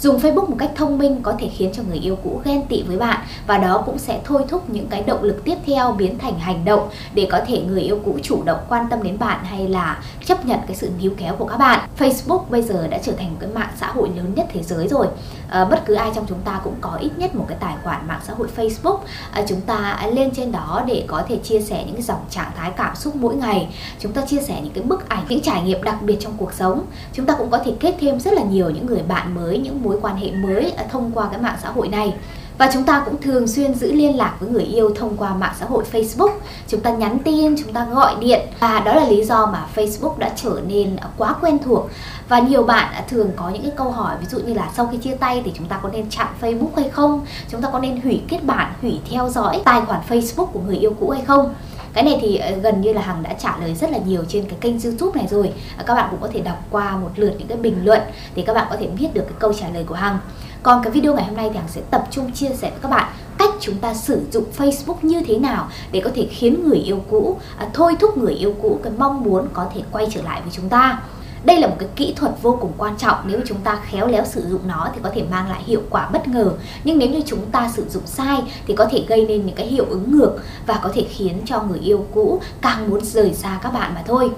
Dùng 0.04 0.18
Facebook 0.18 0.50
một 0.50 0.56
cách 0.58 0.70
thông 0.74 0.98
minh 0.98 1.22
có 1.22 1.34
thể 1.38 1.48
khiến 1.48 1.70
cho 1.72 1.82
người 1.88 1.98
yêu 1.98 2.18
cũ 2.24 2.40
ghen 2.44 2.66
tị 2.66 2.82
với 2.82 2.96
bạn 2.96 3.20
và 3.46 3.58
đó 3.58 3.82
cũng 3.86 3.98
sẽ 3.98 4.20
thôi 4.24 4.44
thúc 4.48 4.70
những 4.70 4.86
cái 4.86 5.02
động 5.02 5.22
lực 5.22 5.44
tiếp 5.44 5.56
theo 5.66 5.92
biến 5.92 6.18
thành 6.18 6.38
hành 6.38 6.64
động 6.64 6.88
để 7.14 7.28
có 7.30 7.40
thể 7.46 7.62
người 7.62 7.82
yêu 7.82 7.98
cũ 8.04 8.18
chủ 8.22 8.42
động 8.44 8.58
quan 8.68 8.86
tâm 8.90 9.02
đến 9.02 9.18
bạn 9.18 9.44
hay 9.44 9.68
là 9.68 10.02
chấp 10.24 10.46
nhận 10.46 10.58
cái 10.66 10.76
sự 10.76 10.90
níu 11.00 11.12
kéo 11.16 11.34
của 11.36 11.44
các 11.44 11.56
bạn. 11.56 11.88
Facebook 11.98 12.44
bây 12.50 12.62
giờ 12.62 12.86
đã 12.86 12.98
trở 13.02 13.12
thành 13.12 13.30
một 13.30 13.36
cái 13.40 13.50
mạng 13.54 13.70
xã 13.80 13.86
hội 13.86 14.08
lớn 14.16 14.32
nhất 14.34 14.46
thế 14.52 14.62
giới 14.62 14.88
rồi. 14.88 15.06
À, 15.54 15.64
bất 15.64 15.86
cứ 15.86 15.94
ai 15.94 16.10
trong 16.14 16.26
chúng 16.28 16.40
ta 16.44 16.60
cũng 16.64 16.74
có 16.80 16.98
ít 17.00 17.10
nhất 17.16 17.34
một 17.34 17.44
cái 17.48 17.58
tài 17.60 17.74
khoản 17.84 18.08
mạng 18.08 18.20
xã 18.24 18.34
hội 18.34 18.48
Facebook. 18.56 18.98
À, 19.32 19.42
chúng 19.48 19.60
ta 19.60 20.06
lên 20.12 20.30
trên 20.30 20.52
đó 20.52 20.82
để 20.86 21.04
có 21.06 21.22
thể 21.28 21.36
chia 21.36 21.60
sẻ 21.60 21.84
những 21.86 21.94
cái 21.94 22.02
dòng 22.02 22.24
trạng 22.30 22.50
thái 22.56 22.70
cảm 22.76 22.96
xúc 22.96 23.16
mỗi 23.16 23.34
ngày. 23.36 23.74
Chúng 23.98 24.12
ta 24.12 24.22
chia 24.26 24.40
sẻ 24.40 24.60
những 24.62 24.72
cái 24.72 24.84
bức 24.84 25.08
ảnh, 25.08 25.24
những 25.28 25.42
trải 25.42 25.62
nghiệm 25.62 25.82
đặc 25.82 26.02
biệt 26.02 26.16
trong 26.20 26.32
cuộc 26.36 26.52
sống. 26.52 26.84
Chúng 27.12 27.26
ta 27.26 27.34
cũng 27.38 27.50
có 27.50 27.58
thể 27.58 27.72
kết 27.80 27.94
thêm 28.00 28.20
rất 28.20 28.32
là 28.32 28.42
nhiều 28.42 28.70
những 28.70 28.86
người 28.86 29.02
bạn 29.08 29.34
mới, 29.34 29.58
những 29.58 29.82
mối 29.82 29.98
quan 30.02 30.16
hệ 30.16 30.30
mới 30.30 30.70
ờ, 30.70 30.84
thông 30.90 31.10
qua 31.14 31.28
cái 31.30 31.40
mạng 31.40 31.58
xã 31.62 31.70
hội 31.70 31.88
này 31.88 32.14
và 32.58 32.70
chúng 32.72 32.84
ta 32.84 33.02
cũng 33.04 33.20
thường 33.20 33.46
xuyên 33.46 33.74
giữ 33.74 33.92
liên 33.92 34.16
lạc 34.16 34.36
với 34.40 34.50
người 34.50 34.62
yêu 34.62 34.90
thông 34.94 35.16
qua 35.16 35.34
mạng 35.34 35.54
xã 35.60 35.66
hội 35.66 35.84
Facebook. 35.92 36.30
Chúng 36.68 36.80
ta 36.80 36.90
nhắn 36.90 37.18
tin, 37.18 37.56
chúng 37.62 37.72
ta 37.72 37.84
gọi 37.84 38.14
điện 38.20 38.40
và 38.60 38.80
đó 38.80 38.94
là 38.94 39.08
lý 39.08 39.24
do 39.24 39.46
mà 39.46 39.66
Facebook 39.74 40.18
đã 40.18 40.32
trở 40.36 40.60
nên 40.68 40.96
quá 41.16 41.34
quen 41.40 41.58
thuộc. 41.64 41.90
Và 42.28 42.38
nhiều 42.38 42.62
bạn 42.62 43.04
thường 43.08 43.30
có 43.36 43.48
những 43.48 43.62
cái 43.62 43.72
câu 43.76 43.90
hỏi 43.90 44.16
ví 44.20 44.26
dụ 44.30 44.38
như 44.38 44.54
là 44.54 44.70
sau 44.76 44.86
khi 44.86 44.98
chia 44.98 45.14
tay 45.14 45.42
thì 45.44 45.52
chúng 45.54 45.66
ta 45.66 45.78
có 45.82 45.88
nên 45.88 46.10
chặn 46.10 46.26
Facebook 46.40 46.70
hay 46.76 46.88
không? 46.88 47.26
Chúng 47.48 47.62
ta 47.62 47.68
có 47.72 47.78
nên 47.78 48.00
hủy 48.00 48.22
kết 48.28 48.44
bạn, 48.44 48.72
hủy 48.82 49.00
theo 49.10 49.28
dõi 49.28 49.62
tài 49.64 49.80
khoản 49.80 50.00
Facebook 50.08 50.46
của 50.46 50.60
người 50.60 50.76
yêu 50.76 50.96
cũ 51.00 51.10
hay 51.10 51.22
không? 51.22 51.54
cái 51.94 52.04
này 52.04 52.18
thì 52.20 52.36
ờ, 52.36 52.56
gần 52.56 52.80
như 52.80 52.92
là 52.92 53.02
hằng 53.02 53.22
đã 53.22 53.32
trả 53.32 53.56
lời 53.58 53.74
rất 53.74 53.90
là 53.90 53.98
nhiều 54.06 54.24
trên 54.28 54.44
cái 54.44 54.58
kênh 54.60 54.80
youtube 54.80 55.20
này 55.20 55.28
rồi 55.30 55.52
các 55.86 55.94
bạn 55.94 56.08
cũng 56.10 56.20
có 56.20 56.28
thể 56.32 56.40
đọc 56.40 56.58
qua 56.70 56.96
một 56.96 57.10
lượt 57.16 57.34
những 57.38 57.48
cái 57.48 57.58
bình 57.58 57.84
luận 57.84 58.00
thì 58.34 58.42
các 58.42 58.54
bạn 58.54 58.66
có 58.70 58.76
thể 58.76 58.86
biết 58.86 59.08
được 59.14 59.22
cái 59.22 59.34
câu 59.38 59.52
trả 59.52 59.68
lời 59.68 59.84
của 59.84 59.94
hằng 59.94 60.18
còn 60.64 60.82
cái 60.82 60.92
video 60.92 61.14
ngày 61.14 61.24
hôm 61.24 61.36
nay 61.36 61.50
thì 61.52 61.58
Hằng 61.58 61.68
sẽ 61.68 61.80
tập 61.90 62.04
trung 62.10 62.32
chia 62.32 62.48
sẻ 62.48 62.70
với 62.70 62.78
các 62.82 62.88
bạn 62.88 63.12
cách 63.38 63.50
chúng 63.60 63.78
ta 63.78 63.94
sử 63.94 64.20
dụng 64.32 64.44
Facebook 64.56 64.96
như 65.02 65.22
thế 65.26 65.38
nào 65.38 65.68
để 65.92 66.00
có 66.04 66.10
thể 66.14 66.26
khiến 66.30 66.68
người 66.68 66.78
yêu 66.78 67.04
cũ 67.10 67.38
à, 67.56 67.66
thôi 67.74 67.96
thúc 68.00 68.18
người 68.18 68.34
yêu 68.34 68.54
cũ 68.62 68.80
cái 68.82 68.92
mong 68.98 69.24
muốn 69.24 69.48
có 69.52 69.66
thể 69.74 69.82
quay 69.92 70.06
trở 70.10 70.22
lại 70.22 70.40
với 70.42 70.52
chúng 70.52 70.68
ta. 70.68 71.00
Đây 71.44 71.60
là 71.60 71.66
một 71.66 71.76
cái 71.78 71.88
kỹ 71.96 72.14
thuật 72.16 72.32
vô 72.42 72.58
cùng 72.60 72.72
quan 72.78 72.96
trọng 72.98 73.16
nếu 73.26 73.40
chúng 73.46 73.58
ta 73.58 73.78
khéo 73.90 74.06
léo 74.06 74.24
sử 74.24 74.42
dụng 74.48 74.60
nó 74.66 74.88
thì 74.94 75.00
có 75.02 75.10
thể 75.14 75.22
mang 75.30 75.50
lại 75.50 75.62
hiệu 75.66 75.82
quả 75.90 76.08
bất 76.12 76.28
ngờ. 76.28 76.52
Nhưng 76.84 76.98
nếu 76.98 77.08
như 77.08 77.20
chúng 77.26 77.50
ta 77.50 77.70
sử 77.76 77.88
dụng 77.88 78.06
sai 78.06 78.42
thì 78.66 78.74
có 78.74 78.84
thể 78.90 79.04
gây 79.08 79.26
nên 79.26 79.46
những 79.46 79.54
cái 79.56 79.66
hiệu 79.66 79.86
ứng 79.88 80.18
ngược 80.18 80.36
và 80.66 80.80
có 80.82 80.90
thể 80.94 81.06
khiến 81.10 81.40
cho 81.46 81.62
người 81.62 81.78
yêu 81.78 82.06
cũ 82.14 82.40
càng 82.60 82.90
muốn 82.90 83.04
rời 83.04 83.34
xa 83.34 83.58
các 83.62 83.72
bạn 83.72 83.94
mà 83.94 84.02
thôi. 84.06 84.30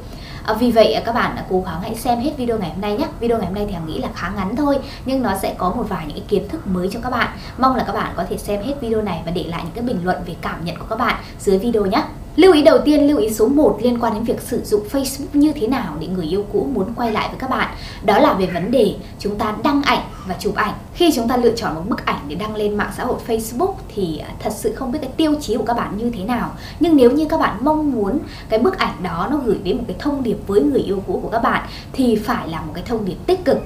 À, 0.46 0.54
vì 0.54 0.70
vậy 0.70 0.92
à, 0.92 1.02
các 1.04 1.12
bạn 1.12 1.36
cố 1.50 1.62
gắng 1.66 1.80
hãy 1.80 1.94
xem 1.94 2.20
hết 2.20 2.30
video 2.36 2.58
ngày 2.58 2.70
hôm 2.70 2.80
nay 2.80 2.96
nhé. 2.96 3.06
Video 3.20 3.38
ngày 3.38 3.46
hôm 3.46 3.54
nay 3.54 3.64
thì 3.68 3.72
hằng 3.72 3.86
nghĩ 3.86 3.98
là 3.98 4.08
khá 4.14 4.32
ngắn 4.36 4.56
thôi 4.56 4.78
nhưng 5.04 5.22
nó 5.22 5.36
sẽ 5.42 5.54
có 5.58 5.70
một 5.70 5.84
vài 5.88 6.06
những 6.06 6.26
kiến 6.26 6.48
thức 6.48 6.66
mới 6.66 6.88
cho 6.92 7.00
các 7.02 7.10
bạn. 7.10 7.28
Mong 7.58 7.76
là 7.76 7.84
các 7.86 7.92
bạn 7.92 8.12
có 8.16 8.24
thể 8.30 8.36
xem 8.36 8.62
hết 8.62 8.74
video 8.80 9.02
này 9.02 9.22
và 9.24 9.30
để 9.30 9.44
lại 9.44 9.60
những 9.64 9.72
cái 9.74 9.84
bình 9.84 10.00
luận 10.04 10.16
về 10.26 10.34
cảm 10.42 10.64
nhận 10.64 10.78
của 10.78 10.86
các 10.90 10.98
bạn 10.98 11.16
dưới 11.38 11.58
video 11.58 11.86
nhé. 11.86 12.02
Lưu 12.36 12.52
ý 12.52 12.62
đầu 12.62 12.78
tiên, 12.84 13.06
lưu 13.06 13.18
ý 13.18 13.30
số 13.30 13.48
1 13.48 13.78
liên 13.82 13.98
quan 14.00 14.14
đến 14.14 14.22
việc 14.22 14.40
sử 14.40 14.64
dụng 14.64 14.80
Facebook 14.92 15.26
như 15.32 15.52
thế 15.52 15.66
nào 15.66 15.96
để 16.00 16.06
người 16.06 16.26
yêu 16.26 16.44
cũ 16.52 16.68
muốn 16.74 16.94
quay 16.96 17.12
lại 17.12 17.28
với 17.28 17.38
các 17.38 17.50
bạn. 17.50 17.68
Đó 18.04 18.18
là 18.18 18.34
về 18.34 18.46
vấn 18.46 18.70
đề 18.70 18.94
chúng 19.18 19.38
ta 19.38 19.56
đăng 19.64 19.82
ảnh 19.82 20.00
và 20.26 20.34
chụp 20.38 20.54
ảnh. 20.54 20.74
Khi 20.94 21.12
chúng 21.14 21.28
ta 21.28 21.36
lựa 21.36 21.56
chọn 21.56 21.74
một 21.74 21.82
bức 21.88 22.06
ảnh 22.06 22.18
để 22.28 22.36
đăng 22.36 22.56
lên 22.56 22.76
mạng 22.76 22.90
xã 22.96 23.04
hội 23.04 23.16
Facebook 23.26 23.72
thì 23.94 24.18
à, 24.18 24.28
thật 24.42 24.52
sự 24.56 24.74
không 24.74 24.92
biết 24.92 24.98
cái 25.02 25.10
tiêu 25.16 25.34
chí 25.40 25.56
của 25.56 25.64
các 25.64 25.76
bạn 25.76 25.96
như 25.96 26.10
thế 26.10 26.24
nào. 26.24 26.50
Nhưng 26.80 26.96
nếu 26.96 27.10
như 27.10 27.26
các 27.28 27.40
bạn 27.40 27.56
mong 27.60 27.92
muốn 27.92 28.18
cái 28.48 28.58
bức 28.58 28.78
ảnh 28.78 29.02
đó 29.02 29.28
nó 29.30 29.36
gửi 29.36 29.58
đến 29.64 29.76
một 29.76 29.84
cái 29.86 29.96
thông 29.98 30.22
điệp 30.22 30.36
với 30.46 30.60
người 30.60 30.80
yêu 30.80 31.02
cũ 31.06 31.20
của 31.22 31.28
các 31.28 31.42
bạn 31.42 31.66
thì 31.92 32.16
phải 32.16 32.48
là 32.48 32.60
một 32.60 32.72
cái 32.74 32.84
thông 32.86 33.04
điệp 33.04 33.16
tích 33.26 33.44
cực 33.44 33.58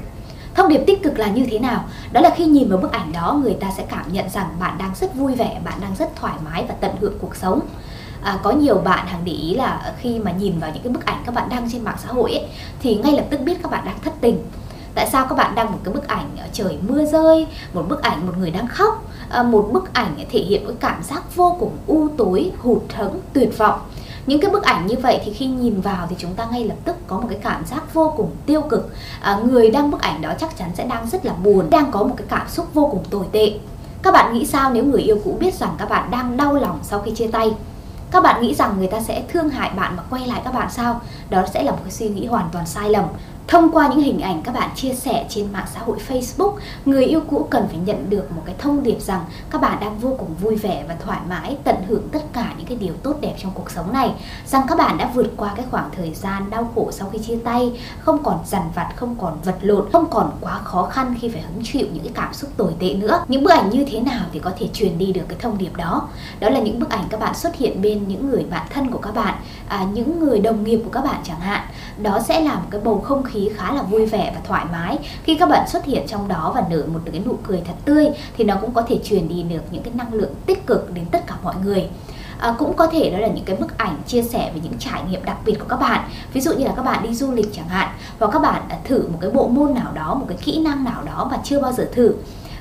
Thông 0.55 0.69
điệp 0.69 0.84
tích 0.87 1.02
cực 1.02 1.19
là 1.19 1.26
như 1.26 1.46
thế 1.50 1.58
nào? 1.58 1.84
Đó 2.12 2.20
là 2.20 2.31
khi 2.37 2.46
nhìn 2.46 2.69
vào 2.69 2.78
bức 2.78 2.93
ảnh 2.93 3.12
đó 3.12 3.40
người 3.43 3.55
ta 3.61 3.67
sẽ 3.76 3.84
cảm 3.88 4.12
nhận 4.12 4.28
rằng 4.28 4.46
bạn 4.61 4.78
đang 4.78 4.93
rất 5.00 5.14
vui 5.14 5.34
vẻ, 5.34 5.61
bạn 5.64 5.75
đang 5.81 5.94
rất 5.99 6.17
thoải 6.17 6.34
mái 6.44 6.64
và 6.69 6.75
tận 6.81 6.90
hưởng 7.00 7.19
cuộc 7.20 7.37
sống 7.37 7.61
à, 8.22 8.38
có 8.43 8.50
nhiều 8.50 8.78
bạn 8.78 9.06
hàng 9.06 9.20
để 9.25 9.32
ý 9.32 9.55
là 9.55 9.93
khi 9.99 10.19
mà 10.19 10.32
nhìn 10.32 10.58
vào 10.58 10.70
những 10.75 10.82
cái 10.82 10.93
bức 10.93 11.06
ảnh 11.06 11.22
các 11.26 11.34
bạn 11.34 11.49
đăng 11.49 11.69
trên 11.72 11.84
mạng 11.84 11.96
xã 12.02 12.08
hội 12.08 12.32
ấy, 12.32 12.46
thì 12.81 12.94
ngay 12.94 13.12
lập 13.12 13.25
tức 13.31 13.40
biết 13.40 13.62
các 13.62 13.70
bạn 13.70 13.84
đang 13.84 14.00
thất 14.05 14.12
tình. 14.20 14.38
Tại 14.94 15.08
sao 15.12 15.26
các 15.26 15.34
bạn 15.34 15.55
đăng 15.55 15.72
một 15.72 15.78
cái 15.84 15.94
bức 15.94 16.08
ảnh 16.08 16.31
ờ, 16.38 16.44
trời 16.52 16.78
mưa 16.88 17.05
rơi 17.05 17.46
một 17.75 17.88
bức 17.88 18.02
ảnh 18.02 18.26
một 18.26 18.32
người 18.38 18.50
đang 18.50 18.67
khóc 18.67 19.05
ờ, 19.28 19.43
một 19.43 19.69
bức 19.72 19.93
ảnh 19.93 20.14
thể 20.31 20.40
hiện 20.40 20.67
một 20.67 20.72
cảm 20.81 21.02
giác 21.02 21.37
vô 21.37 21.56
cùng 21.61 21.76
u 21.87 22.08
tối 22.17 22.52
hụt 22.58 22.82
hẫng 22.94 23.20
tuyệt 23.32 23.58
vọng? 23.58 23.81
Những 24.26 24.40
cái 24.40 24.50
bức 24.50 24.62
ảnh 24.62 24.87
như 24.87 24.96
vậy 25.02 25.20
thì 25.25 25.32
khi 25.32 25.46
nhìn 25.46 25.81
vào 25.81 26.06
thì 26.11 26.17
chúng 26.19 26.34
ta 26.34 26.46
ngay 26.52 26.64
lập 26.64 26.75
tức 26.84 26.96
có 27.06 27.20
một 27.20 27.26
cái 27.31 27.38
cảm 27.43 27.67
giác 27.67 27.94
vô 27.94 28.14
cùng 28.17 28.31
tiêu 28.46 28.62
cực. 28.62 28.90
À, 29.20 29.38
người 29.44 29.70
đăng 29.70 29.90
bức 29.90 30.00
ảnh 30.00 30.22
đó 30.22 30.32
chắc 30.38 30.56
chắn 30.58 30.70
sẽ 30.75 30.84
đang 30.84 31.06
rất 31.06 31.26
là 31.26 31.32
buồn 31.32 31.70
đang 31.70 31.90
có 31.90 32.02
một 32.02 32.14
cái 32.17 32.26
cảm 32.31 32.49
xúc 32.49 32.75
vô 32.75 32.88
cùng 32.93 33.05
tồi 33.11 33.25
tệ. 33.32 33.52
Các 34.02 34.14
bạn 34.14 34.34
nghĩ 34.34 34.46
sao 34.46 34.70
nếu 34.70 34.84
người 34.84 35.00
yêu 35.00 35.17
cũ 35.25 35.37
biết 35.40 35.55
rằng 35.55 35.75
các 35.78 35.88
bạn 35.88 36.11
đang 36.11 36.37
đau 36.37 36.55
lòng 36.55 36.78
sau 36.82 37.00
khi 37.00 37.11
chia 37.11 37.26
tay? 37.26 37.55
Các 38.10 38.22
bạn 38.22 38.42
nghĩ 38.42 38.54
rằng 38.54 38.74
người 38.78 38.86
ta 38.86 39.00
sẽ 39.00 39.22
thương 39.28 39.50
hại 39.50 39.70
bạn 39.70 39.96
mà 39.96 40.02
quay 40.10 40.26
lại 40.26 40.40
các 40.44 40.54
bạn 40.54 40.70
sao? 40.70 41.00
Đó 41.30 41.44
sẽ 41.54 41.62
là 41.62 41.70
một 41.70 41.78
cái 41.82 41.92
suy 41.92 42.08
nghĩ 42.08 42.26
hoàn 42.26 42.48
toàn 42.52 42.66
sai 42.66 42.90
lầm. 42.90 43.04
Thông 43.50 43.70
qua 43.73 43.88
những 43.88 44.00
hình 44.00 44.20
ảnh 44.20 44.43
các 44.43 44.55
bạn 44.55 44.70
chia 44.75 44.94
sẻ 44.94 45.26
trên 45.29 45.52
mạng 45.52 45.67
xã 45.75 45.81
hội 45.81 45.99
Facebook, 46.08 46.55
người 46.85 47.05
yêu 47.05 47.20
cũ 47.31 47.47
cần 47.50 47.69
phải 47.69 47.79
nhận 47.85 48.11
được 48.11 48.32
một 48.37 48.43
cái 48.47 48.55
thông 48.58 48.82
điệp 48.82 49.00
rằng 49.00 49.25
các 49.50 49.61
bạn 49.61 49.79
đang 49.81 49.99
vô 49.99 50.14
cùng 50.19 50.35
vui 50.41 50.56
vẻ 50.56 50.85
và 50.88 50.97
thoải 51.05 51.20
mái, 51.29 51.56
tận 51.64 51.76
hưởng 51.88 52.08
tất 52.12 52.20
cả 52.32 52.55
những 52.58 52.67
cái 52.67 52.76
điều 52.76 52.94
tốt 53.02 53.17
đẹp 53.20 53.35
trong 53.38 53.52
cuộc 53.55 53.70
sống 53.70 53.93
này. 53.93 54.11
Rằng 54.47 54.62
các 54.69 54.79
bạn 54.79 54.99
đã 54.99 55.11
vượt 55.14 55.32
qua 55.37 55.52
cái 55.56 55.67
khoảng 55.70 55.91
thời 55.97 56.14
gian 56.14 56.50
đau 56.50 56.73
khổ 56.75 56.91
sau 56.93 57.08
khi 57.12 57.19
chia 57.19 57.37
tay, 57.44 57.81
không 58.00 58.23
còn 58.23 58.38
dằn 58.47 58.62
vặt, 58.75 58.93
không 58.97 59.17
còn 59.20 59.38
vật 59.44 59.56
lộn, 59.61 59.91
không 59.93 60.11
còn 60.11 60.31
quá 60.41 60.58
khó 60.64 60.82
khăn 60.82 61.14
khi 61.20 61.29
phải 61.29 61.43
hứng 61.43 61.62
chịu 61.64 61.87
những 61.93 62.05
cái 62.05 62.12
cảm 62.14 62.35
xúc 62.35 62.50
tồi 62.56 62.73
tệ 62.79 62.94
nữa. 62.94 63.25
Những 63.29 63.44
bức 63.44 63.50
ảnh 63.50 63.70
như 63.70 63.85
thế 63.91 64.00
nào 64.00 64.25
thì 64.32 64.38
có 64.38 64.50
thể 64.58 64.69
truyền 64.73 64.99
đi 64.99 65.12
được 65.12 65.25
cái 65.29 65.38
thông 65.41 65.58
điệp 65.58 65.76
đó? 65.76 66.08
Đó 66.41 66.49
là 66.49 66.61
những 66.61 66.81
bức 66.81 66.91
ảnh 66.91 67.05
các 67.11 67.20
bạn 67.20 67.35
xuất 67.35 67.56
hiện 67.56 67.82
bên 67.82 68.08
những 68.08 68.31
người 68.31 68.44
bạn 68.50 68.67
thân 68.70 68.91
của 68.91 68.99
các 68.99 69.14
bạn, 69.14 69.35
à, 69.69 69.87
những 69.93 70.20
người 70.20 70.41
đồng 70.41 70.64
nghiệp 70.64 70.81
của 70.85 70.91
các 70.91 71.05
bạn 71.05 71.20
chẳng 71.25 71.41
hạn. 71.41 71.62
Đó 72.03 72.20
sẽ 72.29 72.41
là 72.41 72.55
một 72.55 72.69
cái 72.70 72.81
bầu 72.81 73.00
không 73.00 73.23
khí 73.23 73.39
khí 73.40 73.50
khá 73.56 73.72
là 73.72 73.82
vui 73.82 74.06
vẻ 74.06 74.32
và 74.34 74.40
thoải 74.44 74.64
mái. 74.72 74.98
Khi 75.22 75.34
các 75.34 75.48
bạn 75.48 75.69
xuất 75.69 75.84
hiện 75.84 76.06
trong 76.06 76.28
đó 76.28 76.52
và 76.54 76.64
nở 76.70 76.82
một 76.92 77.00
cái 77.12 77.22
nụ 77.25 77.38
cười 77.46 77.62
thật 77.66 77.75
tươi 77.84 78.08
thì 78.37 78.44
nó 78.44 78.56
cũng 78.60 78.72
có 78.72 78.82
thể 78.82 78.98
truyền 79.04 79.28
đi 79.28 79.42
được 79.42 79.62
những 79.70 79.82
cái 79.82 79.92
năng 79.94 80.14
lượng 80.14 80.34
tích 80.46 80.66
cực 80.66 80.94
đến 80.94 81.04
tất 81.10 81.26
cả 81.26 81.34
mọi 81.42 81.54
người. 81.64 81.88
À, 82.38 82.54
cũng 82.58 82.76
có 82.76 82.87
thể 82.87 83.10
đó 83.10 83.19
là 83.19 83.28
những 83.28 83.44
cái 83.44 83.56
bức 83.56 83.78
ảnh 83.78 83.96
chia 84.06 84.22
sẻ 84.22 84.50
về 84.54 84.60
những 84.64 84.78
trải 84.78 85.02
nghiệm 85.10 85.25
đặc 85.25 85.37
biệt 85.44 85.54
của 85.58 85.66
các 85.69 85.81
bạn. 85.81 86.10
Ví 86.32 86.40
dụ 86.40 86.52
như 86.52 86.64
là 86.64 86.72
các 86.76 86.82
bạn 86.82 87.02
đi 87.02 87.14
du 87.14 87.32
lịch 87.32 87.54
chẳng 87.54 87.69
hạn 87.69 87.88
hoặc 88.19 88.31
các 88.32 88.38
bạn 88.38 88.62
à, 88.69 88.78
thử 88.84 89.08
một 89.08 89.19
cái 89.20 89.31
bộ 89.31 89.48
môn 89.48 89.75
nào 89.75 89.93
đó 89.94 90.14
một 90.14 90.26
cái 90.28 90.38
kỹ 90.40 90.60
năng 90.60 90.84
nào 90.84 91.02
đó 91.04 91.28
mà 91.31 91.38
chưa 91.44 91.60
bao 91.60 91.72
giờ 91.72 91.88
thử. 91.93 92.14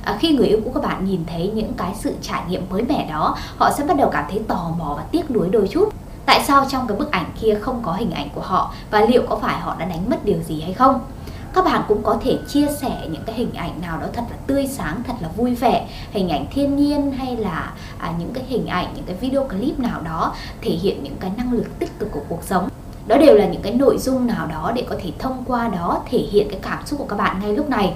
À, 0.04 0.18
khi 0.20 0.36
người 0.36 0.48
yêu 0.48 0.60
của 0.66 0.72
các 0.72 0.84
bạn 0.84 1.06
nhìn 1.06 1.26
thấy 1.28 1.52
những 1.56 1.74
cái 1.74 1.92
sự 2.00 2.14
trải 2.22 2.42
nghiệm 2.50 2.70
mới 2.70 2.84
mẻ 2.84 3.08
đó 3.10 3.38
họ 3.58 3.72
sẽ 3.78 3.84
bắt 3.84 3.98
đầu 3.98 4.10
cảm 4.10 4.26
thấy 4.30 4.42
tò 4.48 4.72
mò 4.78 4.94
và 4.98 5.04
tiếc 5.12 5.32
nuối 5.32 5.50
đôi 5.50 5.68
chút 5.68 5.94
tại 6.30 6.44
sao 6.48 6.66
trong 6.70 6.88
cái 6.88 6.98
bức 6.98 7.12
ảnh 7.12 7.26
kia 7.42 7.58
không 7.62 7.82
có 7.84 7.94
hình 7.94 8.12
ảnh 8.12 8.30
của 8.36 8.42
họ 8.42 8.74
và 8.92 9.02
liệu 9.02 9.24
có 9.30 9.36
phải 9.36 9.60
họ 9.60 9.76
đã 9.80 9.86
đánh 9.86 10.10
mất 10.10 10.26
điều 10.26 10.42
gì 10.42 10.62
hay 10.62 10.74
không? 10.74 11.00
Các 11.54 11.66
bạn 11.66 11.82
cũng 11.88 12.04
có 12.04 12.18
thể 12.24 12.38
chia 12.48 12.68
sẻ 12.82 13.08
những 13.12 13.24
cái 13.26 13.36
hình 13.36 13.54
ảnh 13.54 13.82
nào 13.82 13.98
đó 14.02 14.08
thật 14.14 14.24
là 14.30 14.38
tươi 14.48 14.68
sáng 14.68 15.04
thật 15.08 15.14
là 15.20 15.30
vui 15.38 15.56
vẻ 15.56 15.88
hình 16.12 16.30
ảnh 16.30 16.46
thiên 16.54 16.76
nhiên 16.76 17.12
hay 17.12 17.36
là 17.36 17.74
à, 17.98 18.14
những 18.20 18.34
cái 18.34 18.44
hình 18.48 18.68
ảnh 18.68 18.94
những 18.96 19.06
cái 19.06 19.16
video 19.16 19.44
clip 19.44 19.80
nào 19.80 20.02
đó 20.02 20.34
thể 20.62 20.72
hiện 20.72 21.04
những 21.04 21.16
cái 21.20 21.32
năng 21.38 21.54
lực 21.54 21.80
tích 21.80 22.00
cực 22.00 22.12
của 22.12 22.24
cuộc 22.30 22.44
sống. 22.44 22.70
Đó 23.08 23.18
đều 23.18 23.36
là 23.36 23.46
những 23.46 23.62
cái 23.62 23.74
nội 23.74 23.98
dung 23.98 24.28
nào 24.28 24.48
đó 24.48 24.72
để 24.76 24.86
có 24.90 24.96
thể 25.04 25.12
thông 25.20 25.44
qua 25.48 25.68
đó 25.68 26.02
thể 26.10 26.20
hiện 26.20 26.48
cái 26.52 26.60
cảm 26.62 26.86
xúc 26.86 27.00
của 27.00 27.06
các 27.06 27.16
bạn 27.16 27.40
ngay 27.42 27.54
lúc 27.54 27.70
này 27.70 27.94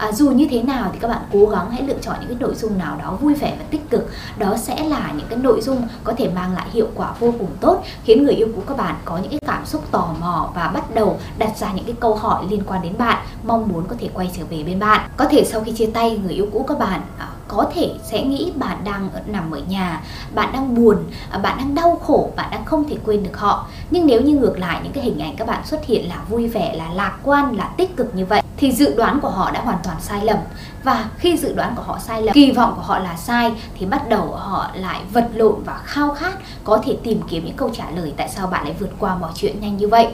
à, 0.00 0.12
dù 0.12 0.30
như 0.30 0.46
thế 0.50 0.62
nào 0.62 0.90
thì 0.92 0.98
các 0.98 1.08
bạn 1.08 1.22
cố 1.32 1.46
gắng 1.46 1.70
hãy 1.70 1.82
lựa 1.82 1.98
chọn 2.02 2.16
những 2.20 2.28
cái 2.28 2.36
nội 2.40 2.54
dung 2.54 2.78
nào 2.78 2.96
đó 3.02 3.18
vui 3.20 3.34
vẻ 3.34 3.56
và 3.58 3.64
tích 3.70 3.90
cực. 3.90 4.10
Đó 4.38 4.56
sẽ 4.56 4.84
là 4.84 5.12
những 5.16 5.26
cái 5.28 5.38
nội 5.38 5.60
dung 5.60 5.88
có 6.04 6.12
thể 6.16 6.30
mang 6.34 6.54
lại 6.54 6.66
hiệu 6.72 6.88
quả 6.94 7.12
vô 7.20 7.34
cùng 7.38 7.50
tốt 7.60 7.82
khiến 8.04 8.24
người 8.24 8.34
yêu 8.34 8.48
của 8.56 8.62
các 8.66 8.76
bạn 8.76 8.94
có 9.04 9.18
những 9.18 9.30
cái 9.30 9.40
cảm 9.46 9.66
xúc 9.66 9.84
tò 9.90 10.14
mò 10.20 10.50
và 10.54 10.70
bắt 10.74 10.94
đầu 10.94 11.18
đặt 11.38 11.56
ra 11.56 11.72
những 11.72 11.84
cái 11.84 11.94
câu 12.00 12.14
hỏi 12.14 12.44
liên 12.50 12.62
quan 12.66 12.82
đến 12.82 12.92
bạn 12.98 13.26
mong 13.44 13.68
muốn 13.68 13.84
có 13.88 13.96
thể 13.98 14.08
quay 14.14 14.30
trở 14.36 14.42
về 14.50 14.62
bên 14.62 14.78
bạn. 14.78 15.10
Có 15.16 15.24
thể 15.24 15.44
sau 15.44 15.60
khi 15.60 15.72
chia 15.72 15.86
tay 15.86 16.20
người 16.24 16.34
yêu 16.34 16.46
cũ 16.52 16.64
các 16.68 16.78
bạn 16.78 17.00
à, 17.18 17.28
có 17.50 17.70
thể 17.74 17.94
sẽ 18.02 18.22
nghĩ 18.22 18.52
bạn 18.56 18.78
đang 18.84 19.08
nằm 19.26 19.50
ở 19.50 19.60
nhà, 19.68 20.00
bạn 20.34 20.52
đang 20.52 20.74
buồn 20.74 20.96
à, 21.30 21.38
bạn 21.38 21.58
đang 21.58 21.74
đau 21.74 22.00
khổ, 22.06 22.30
bạn 22.36 22.48
đang 22.50 22.64
không 22.64 22.88
thể 22.88 22.96
quên 23.04 23.22
được 23.22 23.38
họ. 23.38 23.66
Nhưng 23.90 24.06
nếu 24.06 24.20
như 24.20 24.36
ngược 24.36 24.58
lại, 24.58 24.80
những 24.82 24.92
cái 24.92 25.04
hình 25.04 25.18
ảnh 25.18 25.36
các 25.36 25.46
bạn 25.46 25.66
xuất 25.66 25.86
hiện 25.86 26.08
là 26.08 26.22
vui 26.28 26.48
vẻ, 26.48 26.74
là 26.76 26.90
lạc 26.94 27.18
quan, 27.22 27.56
là 27.56 27.70
tích 27.76 27.96
cực 27.96 28.14
như 28.14 28.26
vậy, 28.26 28.42
thì 28.56 28.72
dự 28.72 28.94
đoán 28.96 29.20
của 29.20 29.30
họ 29.30 29.50
đã 29.50 29.60
hoàn 29.60 29.78
toàn 29.84 29.96
sai 30.00 30.24
lầm. 30.24 30.38
Và 30.84 31.10
khi 31.18 31.36
dự 31.36 31.52
đoán 31.52 31.74
của 31.76 31.82
họ 31.82 31.98
sai 31.98 32.22
lầm, 32.22 32.34
kỳ 32.34 32.50
vọng 32.52 32.72
của 32.76 32.82
họ 32.82 32.98
là 32.98 33.16
sai, 33.16 33.52
thì 33.78 33.86
bắt 33.86 34.08
đầu 34.08 34.32
họ 34.32 34.70
lại 34.74 35.00
vật 35.12 35.28
lộn 35.34 35.54
và 35.64 35.80
khao 35.84 36.14
khát, 36.14 36.38
có 36.64 36.80
thể 36.84 36.96
tìm 37.02 37.20
kiếm 37.28 37.44
những 37.44 37.56
câu 37.56 37.70
trả 37.74 37.90
lời 37.90 38.12
tại 38.16 38.28
sao 38.28 38.46
bạn 38.46 38.64
lại 38.64 38.74
vượt 38.80 38.90
qua 38.98 39.16
mọi 39.16 39.30
chuyện 39.34 39.60
nhanh 39.60 39.76
như 39.76 39.88
vậy 39.88 40.08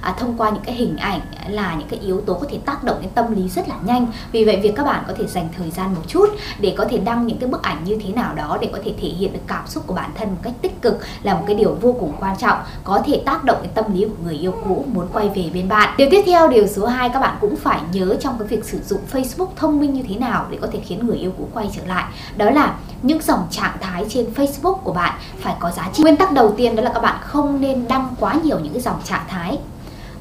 à, 0.00 0.14
thông 0.18 0.34
qua 0.38 0.50
những 0.50 0.62
cái 0.62 0.74
hình 0.74 0.96
ảnh 0.96 1.20
là 1.48 1.74
những 1.78 1.88
cái 1.88 2.00
yếu 2.00 2.20
tố 2.20 2.34
có 2.34 2.46
thể 2.50 2.58
tác 2.64 2.84
động 2.84 2.98
đến 3.00 3.10
tâm 3.14 3.34
lý 3.34 3.48
rất 3.48 3.68
là 3.68 3.74
nhanh. 3.84 4.06
Vì 4.32 4.44
vậy 4.44 4.60
việc 4.62 4.72
các 4.76 4.84
bạn 4.84 5.04
có 5.08 5.14
thể 5.18 5.26
dành 5.26 5.48
thời 5.56 5.70
gian 5.70 5.94
một 5.94 6.02
chút 6.06 6.26
để 6.60 6.74
có 6.78 6.84
thể 6.84 6.98
đăng 6.98 7.26
những 7.26 7.38
cái 7.38 7.48
bức 7.48 7.62
ảnh 7.62 7.84
như 7.84 7.98
thế 8.04 8.12
nào 8.12 8.34
đó 8.34 8.58
để 8.60 8.70
có 8.72 8.78
thể 8.84 8.94
thể 9.00 9.08
hiện 9.08 9.32
được 9.32 9.40
cảm 9.46 9.66
xúc 9.66 9.86
của 9.86 9.94
bản 9.94 10.10
thân 10.14 10.28
một 10.28 10.40
cách 10.42 10.52
tích 10.62 10.82
cực 10.82 11.00
là 11.22 11.34
một 11.34 11.44
cái 11.46 11.56
điều 11.56 11.76
vô 11.80 11.96
cùng 12.00 12.12
quan 12.20 12.36
trọng 12.36 12.58
có 12.84 13.02
thể 13.06 13.22
tác 13.26 13.44
động 13.44 13.58
đến 13.62 13.70
tâm 13.74 13.94
lý 13.94 14.04
của 14.04 14.24
người 14.24 14.34
yêu 14.34 14.54
cũ 14.64 14.84
muốn 14.92 15.08
quay 15.12 15.28
về 15.28 15.50
bên 15.54 15.68
bạn. 15.68 15.94
Điều 15.98 16.08
tiếp 16.10 16.22
theo 16.26 16.48
điều 16.48 16.66
số 16.66 16.86
2 16.86 17.08
các 17.08 17.20
bạn 17.20 17.36
cũng 17.40 17.56
phải 17.56 17.80
nhớ 17.92 18.16
trong 18.20 18.38
cái 18.38 18.48
việc 18.48 18.64
sử 18.64 18.80
dụng 18.82 19.00
Facebook 19.12 19.48
thông 19.56 19.80
minh 19.80 19.94
như 19.94 20.02
thế 20.08 20.16
nào 20.16 20.46
để 20.50 20.58
có 20.60 20.68
thể 20.72 20.80
khiến 20.86 21.06
người 21.06 21.16
yêu 21.16 21.32
cũ 21.38 21.48
quay 21.54 21.70
trở 21.76 21.82
lại. 21.86 22.04
Đó 22.36 22.50
là 22.50 22.74
những 23.02 23.22
dòng 23.22 23.46
trạng 23.50 23.76
thái 23.80 24.04
trên 24.08 24.26
Facebook 24.36 24.74
của 24.74 24.92
bạn 24.92 25.18
phải 25.40 25.54
có 25.60 25.70
giá 25.70 25.88
trị. 25.92 26.02
Nguyên 26.02 26.16
tắc 26.16 26.32
đầu 26.32 26.54
tiên 26.56 26.76
đó 26.76 26.82
là 26.82 26.90
các 26.94 27.00
bạn 27.00 27.16
không 27.20 27.60
nên 27.60 27.88
đăng 27.88 28.08
quá 28.20 28.34
nhiều 28.44 28.58
những 28.58 28.72
cái 28.72 28.82
dòng 28.82 29.00
trạng 29.04 29.24
thái 29.28 29.58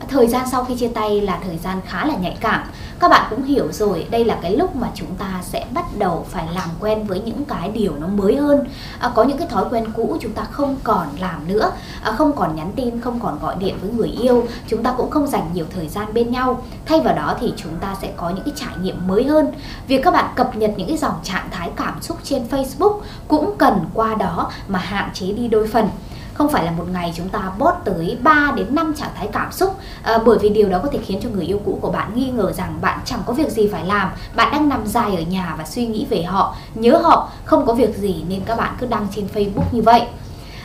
thời 0.10 0.28
gian 0.28 0.46
sau 0.52 0.66
khi 0.66 0.76
chia 0.76 0.88
tay 0.88 1.22
là 1.22 1.40
thời 1.44 1.58
gian 1.58 1.82
khá 1.86 2.06
là 2.06 2.16
nhạy 2.16 2.38
cảm. 2.40 2.64
Các 3.00 3.12
bạn 3.12 3.28
cũng 3.30 3.44
hiểu 3.44 3.72
rồi 3.72 4.08
đây 4.12 4.26
là 4.26 4.38
cái 4.42 4.56
lúc 4.56 4.76
mà 4.76 4.90
chúng 4.96 5.16
ta 5.16 5.42
sẽ 5.44 5.66
bắt 5.74 5.86
đầu 5.98 6.26
phải 6.30 6.46
làm 6.54 6.70
quen 6.80 7.08
với 7.08 7.20
những 7.20 7.46
cái 7.46 7.70
điều 7.70 7.94
nó 8.00 8.08
mới 8.08 8.36
hơn. 8.36 8.64
À, 9.00 9.12
có 9.16 9.24
những 9.24 9.38
cái 9.38 9.48
thói 9.48 9.66
quen 9.72 9.86
cũ 9.96 10.18
chúng 10.22 10.32
ta 10.32 10.44
không 10.44 10.76
còn 10.84 11.08
làm 11.20 11.48
nữa. 11.48 11.72
À, 12.04 12.12
không 12.12 12.34
còn 12.36 12.56
nhắn 12.56 12.72
tin 12.76 13.02
không 13.02 13.20
còn 13.20 13.40
gọi 13.40 13.56
điện 13.60 13.78
với 13.82 13.92
người 13.92 14.10
yêu. 14.10 14.46
Chúng 14.68 14.84
ta 14.84 14.94
cũng 14.98 15.10
không 15.10 15.28
dành 15.28 15.50
nhiều 15.54 15.66
thời 15.76 15.88
gian 15.88 16.14
bên 16.14 16.32
nhau. 16.32 16.64
Thay 16.86 17.02
vào 17.02 17.16
đó 17.16 17.36
thì 17.40 17.54
chúng 17.58 17.76
ta 17.76 17.96
sẽ 18.02 18.12
có 18.18 18.30
những 18.30 18.44
cái 18.44 18.54
trải 18.56 18.74
nghiệm 18.82 19.08
mới 19.08 19.24
hơn. 19.24 19.52
Việc 19.88 20.02
các 20.04 20.12
bạn 20.12 20.34
cập 20.36 20.56
nhật 20.56 20.74
những 20.78 20.88
cái 20.88 20.98
dòng 20.98 21.16
trạng 21.24 21.50
thái 21.52 21.72
cảm 21.76 22.02
xúc 22.02 22.18
trên 22.24 22.44
Facebook 22.52 23.00
cũng 23.28 23.54
cần 23.58 23.74
qua 23.94 24.16
đó 24.16 24.52
mà 24.68 24.80
hạn 24.80 25.10
chế 25.14 25.32
đi 25.32 25.48
đôi 25.48 25.68
phần 25.68 25.90
không 26.38 26.50
phải 26.50 26.66
là 26.66 26.72
một 26.72 26.86
ngày 26.92 27.14
chúng 27.16 27.30
ta 27.30 27.52
bót 27.58 27.74
tới 27.86 28.18
3 28.24 28.54
đến 28.56 28.76
5 28.76 28.94
trạng 28.94 29.10
thái 29.16 29.30
cảm 29.34 29.52
xúc. 29.52 29.76
À, 30.04 30.18
bởi 30.26 30.38
vì 30.42 30.50
điều 30.50 30.70
đó 30.70 30.80
có 30.84 30.90
thể 30.92 31.00
khiến 31.06 31.20
cho 31.24 31.30
người 31.30 31.46
yêu 31.46 31.62
cũ 31.66 31.80
của 31.82 31.92
bạn 31.92 32.12
nghi 32.16 32.30
ngờ 32.30 32.52
rằng 32.52 32.78
bạn 32.82 33.00
chẳng 33.06 33.20
có 33.26 33.34
việc 33.34 33.52
gì 33.52 33.70
phải 33.72 33.86
làm. 33.86 34.12
Bạn 34.36 34.52
đang 34.52 34.70
nằm 34.70 34.88
dài 34.88 35.16
ở 35.16 35.22
nhà 35.22 35.56
và 35.58 35.66
suy 35.66 35.88
nghĩ 35.88 36.06
về 36.10 36.24
họ 36.24 36.56
nhớ 36.76 36.98
họ 37.04 37.30
không 37.46 37.66
có 37.66 37.74
việc 37.74 37.98
gì 37.98 38.24
nên 38.30 38.42
các 38.46 38.58
bạn 38.58 38.76
cứ 38.80 38.88
đăng 38.88 39.08
trên 39.16 39.28
Facebook 39.34 39.66
như 39.72 39.82
vậy 39.82 40.02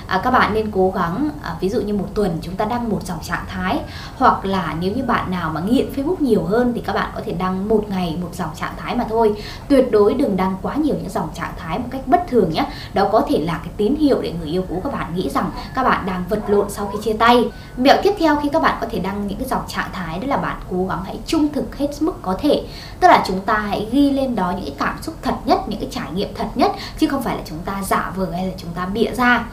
à, 0.07 0.21
các 0.25 0.31
bạn 0.31 0.55
nên 0.55 0.71
cố 0.71 0.93
gắng 0.95 1.31
à, 1.43 1.57
ví 1.61 1.69
dụ 1.69 1.81
như 1.81 1.95
một 1.95 2.09
tuần 2.15 2.39
chúng 2.43 2.57
ta 2.57 2.65
đăng 2.65 2.89
một 2.89 3.01
dòng 3.05 3.19
trạng 3.23 3.45
thái 3.49 3.81
hoặc 4.17 4.45
là 4.45 4.75
nếu 4.81 4.93
như 4.93 5.03
bạn 5.03 5.31
nào 5.31 5.51
mà 5.55 5.61
nghiện 5.61 5.93
Facebook 5.97 6.17
nhiều 6.19 6.45
hơn 6.45 6.73
thì 6.75 6.81
các 6.81 6.93
bạn 6.93 7.11
có 7.15 7.21
thể 7.25 7.33
đăng 7.33 7.69
một 7.69 7.85
ngày 7.89 8.19
một 8.21 8.31
dòng 8.33 8.51
trạng 8.55 8.75
thái 8.77 8.97
mà 8.97 9.05
thôi. 9.09 9.35
Tuyệt 9.69 9.89
đối 9.91 10.15
đừng 10.15 10.37
đăng 10.37 10.57
quá 10.63 10.75
nhiều 10.75 10.95
những 10.95 11.11
dòng 11.11 11.29
trạng 11.35 11.53
thái 11.57 11.79
một 11.79 11.89
cách 11.91 12.07
bất 12.07 12.25
thường 12.29 12.51
nhé. 12.51 12.67
Đó 12.95 13.09
có 13.13 13.23
thể 13.29 13.39
là 13.39 13.61
cái 13.65 13.73
tín 13.77 13.97
hiệu 13.97 14.23
để 14.23 14.33
người 14.41 14.49
yêu 14.49 14.65
cũ 14.69 14.81
các 14.85 14.93
bạn 14.93 15.15
nghĩ 15.15 15.31
rằng 15.31 15.51
các 15.75 15.85
bạn 15.85 16.07
đang 16.07 16.25
vật 16.29 16.43
lộn 16.47 16.71
sau 16.71 16.91
khi 16.93 16.99
chia 17.03 17.13
tay. 17.13 17.51
Mẹo 17.77 17.97
tiếp 18.03 18.13
theo 18.19 18.41
khi 18.43 18.49
các 18.53 18.63
bạn 18.63 18.79
có 18.81 18.87
thể 18.91 18.99
đăng 18.99 19.27
những 19.27 19.39
cái 19.39 19.49
dòng 19.49 19.63
trạng 19.69 19.91
thái 19.93 20.19
đó 20.19 20.27
là 20.27 20.37
bạn 20.37 20.57
cố 20.71 20.87
gắng 20.87 21.05
hãy 21.05 21.19
trung 21.27 21.49
thực 21.53 21.77
hết 21.77 21.89
mức 22.01 22.23
có 22.23 22.37
thể. 22.41 22.65
Tức 23.01 23.09
là 23.09 23.25
chúng 23.27 23.41
ta 23.41 23.55
hãy 23.55 23.89
ghi 23.93 24.11
lên 24.11 24.35
đó 24.35 24.51
những 24.51 24.65
cái 24.65 24.75
cảm 24.79 25.03
xúc 25.03 25.15
thật 25.23 25.35
nhất 25.45 25.59
những 25.67 25.81
cái 25.81 25.89
trải 25.93 26.13
nghiệm 26.15 26.29
thật 26.35 26.49
nhất 26.55 26.73
chứ 26.99 27.07
không 27.07 27.23
phải 27.23 27.37
là 27.37 27.43
chúng 27.47 27.59
ta 27.59 27.83
giả 27.83 28.13
vờ 28.17 28.27
hay 28.33 28.47
là 28.47 28.53
chúng 28.57 28.71
ta 28.71 28.87
bịa 28.87 29.11
ra 29.17 29.45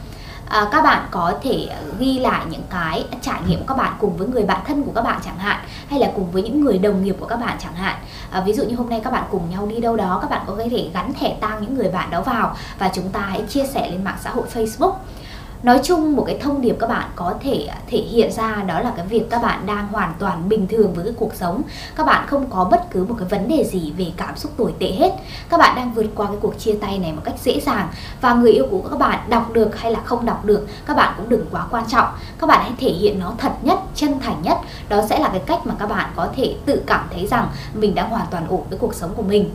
à, 0.50 0.68
các 0.72 0.82
bạn 0.82 1.08
có 1.12 1.34
thể 1.44 1.68
ờ, 1.70 1.84
ghi 2.00 2.20
lại 2.20 2.46
những 2.50 2.63
cái 2.70 3.06
trải 3.22 3.41
nghiệm 3.48 3.60
của 3.60 3.65
các 3.68 3.77
bạn 3.77 3.94
cùng 4.00 4.18
với 4.18 4.27
người 4.27 4.44
bạn 4.44 4.62
thân 4.68 4.84
của 4.84 4.91
các 4.96 5.01
bạn 5.01 5.20
chẳng 5.25 5.38
hạn 5.38 5.60
hay 5.89 6.00
là 6.00 6.12
cùng 6.15 6.32
với 6.32 6.44
những 6.44 6.62
người 6.62 6.77
đồng 6.77 7.03
nghiệp 7.03 7.15
của 7.20 7.25
các 7.25 7.39
bạn 7.39 7.58
chẳng 7.60 7.75
hạn. 7.75 7.96
À, 8.32 8.41
ví 8.41 8.53
dụ 8.53 8.63
như 8.63 8.75
hôm 8.75 8.89
nay 8.89 9.01
các 9.03 9.13
bạn 9.13 9.24
cùng 9.32 9.50
nhau 9.50 9.65
đi 9.65 9.79
đâu 9.79 9.96
đó 9.96 10.20
các 10.22 10.29
bạn 10.29 10.41
có 10.48 10.56
thể 10.72 10.89
gắn 10.94 11.13
thẻ 11.13 11.36
tang 11.41 11.62
những 11.62 11.75
người 11.75 11.89
bạn 11.89 12.10
đó 12.10 12.22
vào 12.22 12.56
và 12.79 12.91
chúng 12.94 13.10
ta 13.10 13.20
hãy 13.20 13.44
chia 13.50 13.65
sẻ 13.65 13.91
lên 13.91 14.03
mạng 14.03 14.18
xã 14.24 14.29
hội 14.29 14.46
Facebook 14.53 14.94
nói 15.63 15.79
chung 15.83 16.15
một 16.15 16.23
cái 16.27 16.37
thông 16.41 16.61
điệp 16.61 16.75
các 16.79 16.87
bạn 16.87 17.09
có 17.15 17.33
thể 17.41 17.67
thể 17.87 17.97
hiện 17.97 18.31
ra 18.31 18.63
đó 18.67 18.79
là 18.79 18.93
cái 18.97 19.05
việc 19.05 19.29
các 19.29 19.41
bạn 19.41 19.65
đang 19.65 19.87
hoàn 19.87 20.13
toàn 20.19 20.49
bình 20.49 20.67
thường 20.67 20.93
với 20.93 21.05
cái 21.05 21.13
cuộc 21.17 21.35
sống. 21.35 21.61
Các 21.95 22.05
bạn 22.05 22.27
không 22.27 22.49
có 22.49 22.63
bất 22.71 22.91
cứ 22.91 23.03
một 23.03 23.15
cái 23.19 23.27
vấn 23.27 23.47
đề 23.47 23.63
gì 23.63 23.93
về 23.97 24.05
cảm 24.17 24.35
xúc 24.37 24.51
tồi 24.57 24.73
tệ 24.79 24.91
hết. 24.91 25.11
Các 25.49 25.57
bạn 25.57 25.75
đang 25.75 25.93
vượt 25.93 26.05
qua 26.15 26.27
cái 26.27 26.37
cuộc 26.41 26.59
chia 26.59 26.75
tay 26.81 26.99
này 26.99 27.13
một 27.13 27.21
cách 27.25 27.35
dễ 27.43 27.59
dàng 27.59 27.87
và 28.21 28.33
người 28.33 28.51
yêu 28.51 28.67
của 28.71 28.81
các 28.89 28.99
bạn 28.99 29.19
đọc 29.29 29.53
được 29.53 29.79
hay 29.79 29.91
là 29.91 29.99
không 30.05 30.25
đọc 30.25 30.45
được, 30.45 30.67
các 30.85 30.97
bạn 30.97 31.13
cũng 31.17 31.29
đừng 31.29 31.45
quá 31.51 31.67
quan 31.71 31.83
trọng. 31.87 32.07
Các 32.39 32.47
bạn 32.47 32.59
hãy 32.61 32.73
thể 32.79 32.89
hiện 32.89 33.19
nó 33.19 33.33
thật 33.37 33.51
nhất, 33.61 33.79
chân 33.95 34.19
thành 34.19 34.41
nhất. 34.41 34.57
Đó 34.89 35.01
sẽ 35.09 35.19
là 35.19 35.29
cái 35.29 35.41
cách 35.45 35.59
mà 35.65 35.75
các 35.79 35.89
bạn 35.89 36.09
có 36.15 36.27
thể 36.35 36.55
tự 36.65 36.83
cảm 36.87 37.07
thấy 37.13 37.27
rằng 37.27 37.47
mình 37.73 37.95
đã 37.95 38.07
hoàn 38.07 38.25
toàn 38.31 38.47
ổn 38.47 38.63
với 38.69 38.79
cuộc 38.79 38.95
sống 38.95 39.13
của 39.15 39.23
mình. 39.23 39.49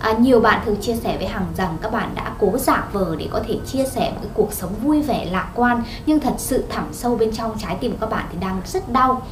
À, 0.00 0.12
nhiều 0.12 0.40
bạn 0.40 0.62
thường 0.66 0.76
chia 0.80 0.94
sẻ 0.94 1.16
với 1.16 1.26
Hằng 1.26 1.46
rằng 1.56 1.76
các 1.82 1.92
bạn 1.92 2.10
đã 2.14 2.32
cố 2.38 2.58
giả 2.58 2.88
vờ 2.92 3.16
để 3.18 3.28
có 3.30 3.40
thể 3.48 3.58
chia 3.66 3.84
sẻ 3.84 4.10
một 4.10 4.18
cái 4.22 4.30
cuộc 4.34 4.52
sống 4.52 4.74
vui 4.82 5.02
vẻ 5.02 5.28
lạc 5.30 5.48
quan 5.54 5.82
nhưng 6.06 6.20
thật 6.20 6.34
sự 6.38 6.64
thẳm 6.68 6.84
sâu 6.92 7.16
bên 7.16 7.32
trong 7.32 7.58
trái 7.58 7.76
tim 7.80 7.92
của 7.92 7.96
các 8.00 8.10
bạn 8.10 8.26
thì 8.32 8.38
đang 8.40 8.60
rất 8.66 8.92
đau. 8.92 9.22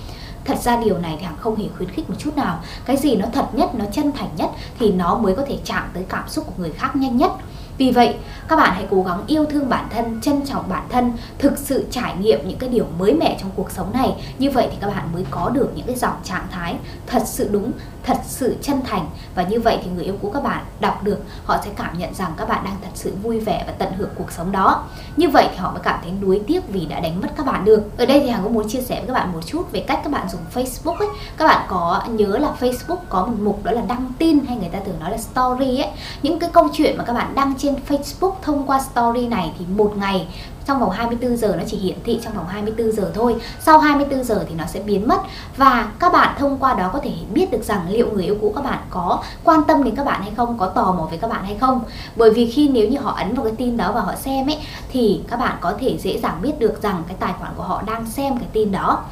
Thật 0.45 0.59
ra 0.63 0.77
điều 0.77 0.99
này 0.99 1.17
thì 1.19 1.25
hằng 1.25 1.37
không 1.37 1.57
hề 1.57 1.65
khuyến 1.77 1.91
khích 1.91 2.11
một 2.11 2.17
chút 2.19 2.37
nào. 2.37 2.61
Cái 2.85 2.97
gì 2.97 3.17
nó 3.17 3.27
thật 3.33 3.49
nhất 3.53 3.75
nó 3.75 3.85
chân 3.93 4.13
thành 4.13 4.29
nhất 4.37 4.51
thì 4.79 4.93
nó 4.93 5.19
mới 5.19 5.35
có 5.37 5.45
thể 5.49 5.59
chạm 5.65 5.91
tới 5.95 6.05
cảm 6.09 6.29
xúc 6.29 6.47
của 6.47 6.53
người 6.57 6.71
khác 6.71 6.97
nhanh 6.97 7.17
nhất 7.17 7.33
vì 7.79 7.91
vậy, 7.91 8.15
các 8.49 8.57
bạn 8.57 8.73
hãy 8.75 8.87
cố 8.91 9.03
gắng 9.03 9.23
yêu 9.27 9.45
thương 9.45 9.69
bản 9.69 9.87
thân, 9.91 10.21
trân 10.21 10.47
trọng 10.47 10.69
bản 10.69 10.87
thân, 10.89 11.13
thực 11.39 11.59
sự 11.59 11.87
trải 11.91 12.17
nghiệm 12.17 12.49
những 12.49 12.59
cái 12.59 12.69
điều 12.69 12.87
mới 12.99 13.15
mẻ 13.15 13.39
trong 13.41 13.51
cuộc 13.57 13.71
sống 13.71 13.93
này. 13.93 14.15
Như 14.39 14.51
vậy 14.51 14.69
thì 14.71 14.77
các 14.81 14.87
bạn 14.87 15.09
mới 15.13 15.25
có 15.31 15.51
được 15.51 15.73
những 15.75 15.87
cái 15.87 15.97
dòng 15.97 16.17
trạng 16.25 16.47
thái 16.51 16.77
thật 17.07 17.23
sự 17.27 17.49
đúng, 17.53 17.73
thật 18.03 18.17
sự 18.27 18.57
chân 18.63 18.81
thành 18.87 19.07
và 19.35 19.43
như 19.43 19.61
vậy 19.61 19.79
thì 19.85 19.91
người 19.91 20.05
yêu 20.05 20.15
cũ 20.23 20.31
các 20.35 20.43
bạn 20.43 20.65
đọc 20.81 21.03
được, 21.03 21.19
họ 21.45 21.59
sẽ 21.65 21.71
cảm 21.77 21.99
nhận 21.99 22.15
rằng 22.15 22.33
các 22.37 22.49
bạn 22.49 22.65
đang 22.65 22.77
thật 22.83 22.91
sự 22.95 23.15
vui 23.23 23.41
vẻ 23.41 23.65
và 23.67 23.73
tận 23.79 23.93
hưởng 23.99 24.11
cuộc 24.15 24.33
sống 24.33 24.53
đó. 24.53 24.85
Như 25.17 25.29
vậy 25.29 25.49
thì 25.51 25.57
họ 25.57 25.71
mới 25.71 25.81
cảm 25.83 25.99
thấy 26.03 26.13
nuối 26.23 26.41
tiếc 26.47 26.69
vì 26.69 26.87
đã 26.87 27.01
đánh 27.01 27.21
mất 27.21 27.29
các 27.37 27.47
bạn 27.47 27.65
được. 27.65 27.99
Ở 27.99 28.07
đây 28.07 28.21
thì 28.21 28.29
Hằng 28.29 28.43
cũng 28.43 28.55
muốn 28.55 28.69
chia 28.69 28.81
sẻ 28.81 28.97
với 28.97 29.07
các 29.07 29.13
bạn 29.13 29.33
một 29.33 29.47
chút 29.47 29.73
về 29.73 29.81
cách 29.81 30.01
các 30.05 30.13
bạn 30.13 30.29
dùng 30.29 30.41
Facebook 30.55 30.97
ấy. 30.97 31.09
Các 31.37 31.47
bạn 31.47 31.67
có 31.69 32.03
nhớ 32.09 32.39
là 32.39 32.55
Facebook 32.61 32.97
có 33.09 33.27
một 33.27 33.37
mục 33.43 33.65
đó 33.65 33.73
là 33.73 33.83
đăng 33.89 34.13
tin 34.19 34.39
hay 34.49 34.57
người 34.57 34.69
ta 34.69 34.79
thường 34.87 35.01
nói 35.01 35.11
là 35.11 35.19
story 35.19 35.79
ấy. 35.79 35.91
Những 36.23 36.39
cái 36.39 36.51
câu 36.53 36.69
chuyện 36.73 36.97
mà 36.99 37.05
các 37.05 37.13
bạn 37.13 37.35
đăng 37.35 37.55
trên 37.65 37.75
Facebook 37.89 38.33
thông 38.43 38.67
qua 38.67 38.81
story 38.81 39.27
này 39.27 39.53
thì 39.59 39.65
một 39.77 39.93
ngày, 39.97 40.29
trong 40.67 40.81
vòng 40.81 40.91
24 40.91 41.37
giờ 41.37 41.55
nó 41.59 41.65
chỉ 41.67 41.77
hiển 41.77 41.97
thị 42.05 42.21
trong 42.25 42.35
vòng 42.35 42.47
24 42.49 42.93
giờ 42.93 43.11
thôi. 43.15 43.37
Sau 43.61 43.79
24 43.79 44.25
giờ 44.25 44.45
thì 44.49 44.55
nó 44.55 44.65
sẽ 44.67 44.81
biến 44.81 45.09
mất. 45.09 45.21
Và 45.57 45.89
các 45.99 46.13
bạn 46.13 46.35
thông 46.39 46.59
qua 46.59 46.75
đó 46.75 46.91
có 46.93 47.01
thể 47.03 47.13
biết 47.35 47.51
được 47.51 47.65
rằng 47.65 47.89
liệu 47.89 48.11
người 48.13 48.25
yêu 48.25 48.37
cũ 48.41 48.53
các 48.57 48.65
bạn 48.65 48.79
có 48.91 49.23
quan 49.45 49.61
tâm 49.65 49.85
đến 49.85 49.97
các 49.97 50.05
bạn 50.05 50.23
hay 50.23 50.33
không, 50.37 50.59
có 50.59 50.67
tò 50.67 50.93
mò 50.93 51.09
về 51.11 51.17
các 51.17 51.31
bạn 51.31 51.45
hay 51.45 51.57
không. 51.61 51.81
Bởi 52.17 52.31
vì 52.31 52.51
khi 52.51 52.69
nếu 52.69 52.89
như 52.89 52.99
họ 52.99 53.11
ấn 53.11 53.35
vào 53.35 53.45
cái 53.45 53.55
tin 53.57 53.77
đó 53.77 53.93
và 53.95 54.01
họ 54.01 54.15
xem 54.15 54.49
ấy, 54.49 54.59
thì 54.93 55.21
các 55.29 55.39
bạn 55.39 55.57
có 55.61 55.75
thể 55.81 55.99
dễ 55.99 56.19
dàng 56.19 56.39
biết 56.43 56.59
được 56.59 56.83
rằng 56.83 57.03
cái 57.09 57.17
tài 57.21 57.33
khoản 57.39 57.53
của 57.57 57.63
họ 57.63 57.83
đang 57.87 58.07
xem 58.07 58.39
cái 58.39 58.49
tin 58.53 58.73
đó 58.73 59.05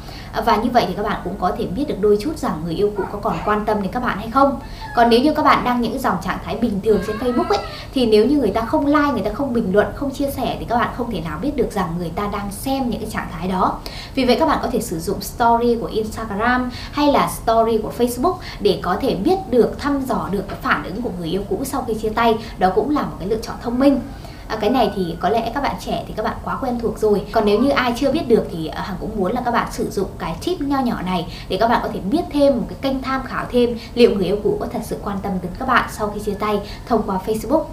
và 0.45 0.55
như 0.55 0.69
vậy 0.69 0.85
thì 0.87 0.93
các 0.93 1.03
bạn 1.03 1.21
cũng 1.23 1.35
có 1.39 1.51
thể 1.57 1.65
biết 1.65 1.85
được 1.87 1.95
đôi 1.99 2.17
chút 2.21 2.37
rằng 2.37 2.61
người 2.65 2.73
yêu 2.73 2.91
cũ 2.97 3.03
có 3.11 3.19
còn 3.19 3.37
quan 3.45 3.65
tâm 3.65 3.81
đến 3.81 3.91
các 3.91 4.03
bạn 4.03 4.17
hay 4.17 4.29
không. 4.31 4.59
Còn 4.95 5.09
nếu 5.09 5.19
như 5.19 5.33
các 5.33 5.43
bạn 5.43 5.63
đăng 5.63 5.81
những 5.81 5.99
dòng 5.99 6.17
trạng 6.23 6.37
thái 6.45 6.57
bình 6.57 6.79
thường 6.83 7.01
trên 7.07 7.17
Facebook 7.17 7.47
ấy, 7.49 7.57
thì 7.93 8.05
nếu 8.05 8.25
như 8.25 8.37
người 8.37 8.51
ta 8.51 8.61
không 8.61 8.85
like, 8.85 9.11
người 9.11 9.21
ta 9.21 9.31
không 9.33 9.53
bình 9.53 9.73
luận, 9.73 9.87
không 9.95 10.11
chia 10.11 10.29
sẻ 10.29 10.57
thì 10.59 10.65
các 10.65 10.77
bạn 10.77 10.89
không 10.97 11.11
thể 11.11 11.21
nào 11.21 11.39
biết 11.41 11.55
được 11.55 11.71
rằng 11.71 11.89
người 11.97 12.09
ta 12.09 12.27
đang 12.27 12.51
xem 12.51 12.89
những 12.89 13.01
cái 13.01 13.09
trạng 13.09 13.27
thái 13.31 13.47
đó. 13.47 13.79
Vì 14.15 14.25
vậy 14.25 14.35
các 14.39 14.45
bạn 14.45 14.59
có 14.61 14.69
thể 14.71 14.81
sử 14.81 14.99
dụng 14.99 15.21
story 15.21 15.75
của 15.81 15.87
Instagram 15.87 16.71
hay 16.91 17.11
là 17.11 17.29
story 17.43 17.77
của 17.77 17.91
Facebook 17.97 18.35
để 18.59 18.79
có 18.81 18.97
thể 19.01 19.15
biết 19.15 19.37
được, 19.49 19.79
thăm 19.79 20.01
dò 20.01 20.29
được 20.31 20.43
cái 20.47 20.57
phản 20.61 20.83
ứng 20.83 21.01
của 21.01 21.11
người 21.19 21.29
yêu 21.29 21.41
cũ 21.49 21.61
sau 21.65 21.83
khi 21.87 21.93
chia 21.93 22.09
tay. 22.09 22.37
Đó 22.57 22.71
cũng 22.75 22.89
là 22.89 23.01
một 23.01 23.15
cái 23.19 23.27
lựa 23.27 23.39
chọn 23.41 23.55
thông 23.61 23.79
minh 23.79 23.99
à, 24.47 24.57
cái 24.61 24.69
này 24.69 24.91
thì 24.95 25.15
có 25.19 25.29
lẽ 25.29 25.51
các 25.53 25.63
bạn 25.63 25.75
trẻ 25.85 26.03
thì 26.07 26.13
các 26.17 26.23
bạn 26.23 26.37
quá 26.43 26.57
quen 26.61 26.79
thuộc 26.79 26.99
rồi 26.99 27.21
còn 27.31 27.45
nếu 27.45 27.59
như 27.59 27.69
ai 27.69 27.93
chưa 27.97 28.11
biết 28.11 28.27
được 28.27 28.47
thì 28.51 28.67
à, 28.67 28.81
hằng 28.81 28.97
cũng 28.99 29.17
muốn 29.17 29.31
là 29.31 29.41
các 29.45 29.51
bạn 29.51 29.71
sử 29.71 29.89
dụng 29.89 30.07
cái 30.19 30.35
tip 30.45 30.61
nho 30.61 30.79
nhỏ 30.79 31.01
này 31.01 31.27
để 31.49 31.57
các 31.57 31.67
bạn 31.67 31.79
có 31.83 31.89
thể 31.93 31.99
biết 31.99 32.23
thêm 32.31 32.57
một 32.57 32.65
cái 32.69 32.77
kênh 32.81 33.01
tham 33.01 33.23
khảo 33.23 33.45
thêm 33.51 33.77
liệu 33.93 34.15
người 34.15 34.25
yêu 34.25 34.37
cũ 34.43 34.57
có 34.59 34.67
thật 34.73 34.81
sự 34.83 34.97
quan 35.03 35.17
tâm 35.23 35.31
đến 35.41 35.51
các 35.59 35.67
bạn 35.67 35.89
sau 35.91 36.11
khi 36.15 36.21
chia 36.25 36.33
tay 36.39 36.59
thông 36.87 37.03
qua 37.05 37.19
Facebook 37.25 37.63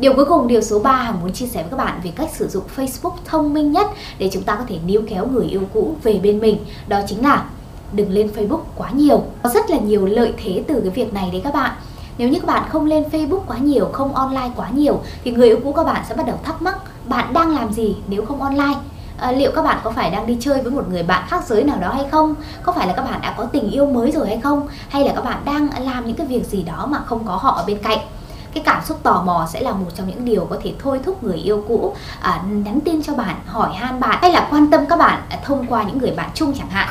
Điều 0.00 0.14
cuối 0.14 0.24
cùng, 0.24 0.48
điều 0.48 0.60
số 0.60 0.78
3 0.78 0.92
Hằng 0.92 1.20
muốn 1.20 1.32
chia 1.32 1.46
sẻ 1.46 1.62
với 1.62 1.70
các 1.70 1.76
bạn 1.76 2.00
về 2.04 2.12
cách 2.16 2.30
sử 2.32 2.48
dụng 2.48 2.64
Facebook 2.76 3.12
thông 3.24 3.54
minh 3.54 3.72
nhất 3.72 3.86
để 4.18 4.30
chúng 4.32 4.42
ta 4.42 4.54
có 4.54 4.64
thể 4.68 4.78
níu 4.86 5.02
kéo 5.08 5.26
người 5.26 5.46
yêu 5.46 5.62
cũ 5.74 5.94
về 6.02 6.20
bên 6.22 6.38
mình. 6.38 6.64
Đó 6.88 7.00
chính 7.08 7.22
là 7.22 7.44
đừng 7.92 8.10
lên 8.10 8.30
Facebook 8.36 8.60
quá 8.76 8.90
nhiều. 8.90 9.24
Có 9.42 9.48
rất 9.48 9.70
là 9.70 9.78
nhiều 9.78 10.06
lợi 10.06 10.32
thế 10.44 10.64
từ 10.68 10.80
cái 10.80 10.90
việc 10.90 11.14
này 11.14 11.28
đấy 11.32 11.40
các 11.44 11.54
bạn. 11.54 11.70
Nếu 12.20 12.28
như 12.28 12.40
các 12.40 12.46
bạn 12.46 12.68
không 12.68 12.86
lên 12.86 13.04
Facebook 13.12 13.40
quá 13.46 13.58
nhiều, 13.58 13.88
không 13.92 14.14
online 14.14 14.50
quá 14.56 14.68
nhiều 14.70 15.00
thì 15.24 15.30
người 15.30 15.48
yêu 15.48 15.58
cũ 15.64 15.72
các 15.72 15.84
bạn 15.84 16.02
sẽ 16.08 16.14
bắt 16.14 16.26
đầu 16.26 16.38
thắc 16.42 16.62
mắc 16.62 16.78
bạn 17.04 17.32
đang 17.32 17.54
làm 17.54 17.72
gì 17.72 17.96
nếu 18.08 18.24
không 18.24 18.42
online. 18.42 18.74
À, 19.18 19.32
liệu 19.32 19.52
các 19.54 19.62
bạn 19.62 19.78
có 19.84 19.90
phải 19.90 20.10
đang 20.10 20.26
đi 20.26 20.36
chơi 20.40 20.62
với 20.62 20.72
một 20.72 20.88
người 20.88 21.02
bạn 21.02 21.24
khác 21.28 21.44
giới 21.46 21.64
nào 21.64 21.76
đó 21.80 21.92
hay 21.92 22.04
không? 22.10 22.34
Có 22.62 22.72
phải 22.72 22.86
là 22.86 22.92
các 22.92 23.02
bạn 23.02 23.20
đã 23.22 23.34
có 23.38 23.44
tình 23.44 23.70
yêu 23.70 23.86
mới 23.86 24.10
rồi 24.10 24.26
hay 24.26 24.40
không? 24.40 24.68
Hay 24.88 25.04
là 25.04 25.12
các 25.14 25.24
bạn 25.24 25.42
đang 25.44 25.68
làm 25.84 26.06
những 26.06 26.16
cái 26.16 26.26
việc 26.26 26.46
gì 26.46 26.62
đó 26.62 26.86
mà 26.86 26.98
không 27.06 27.26
có 27.26 27.36
họ 27.36 27.50
ở 27.50 27.64
bên 27.66 27.78
cạnh? 27.78 27.98
cái 28.54 28.62
cảm 28.66 28.84
xúc 28.84 28.98
tò 29.02 29.22
mò 29.26 29.48
sẽ 29.52 29.60
là 29.60 29.72
một 29.72 29.86
trong 29.94 30.08
những 30.08 30.24
điều 30.24 30.46
có 30.50 30.56
thể 30.62 30.74
thôi 30.78 31.00
thúc 31.04 31.24
người 31.24 31.36
yêu 31.36 31.64
cũ 31.68 31.94
à, 32.20 32.42
nhắn 32.64 32.80
tin 32.84 33.02
cho 33.02 33.14
bạn 33.14 33.36
hỏi 33.46 33.74
han 33.74 34.00
bạn 34.00 34.18
hay 34.22 34.32
là 34.32 34.48
quan 34.50 34.70
tâm 34.70 34.86
các 34.86 34.98
bạn 34.98 35.22
à, 35.28 35.38
thông 35.44 35.66
qua 35.66 35.82
những 35.82 35.98
người 35.98 36.10
bạn 36.10 36.30
chung 36.34 36.52
chẳng 36.58 36.70
hạn 36.70 36.88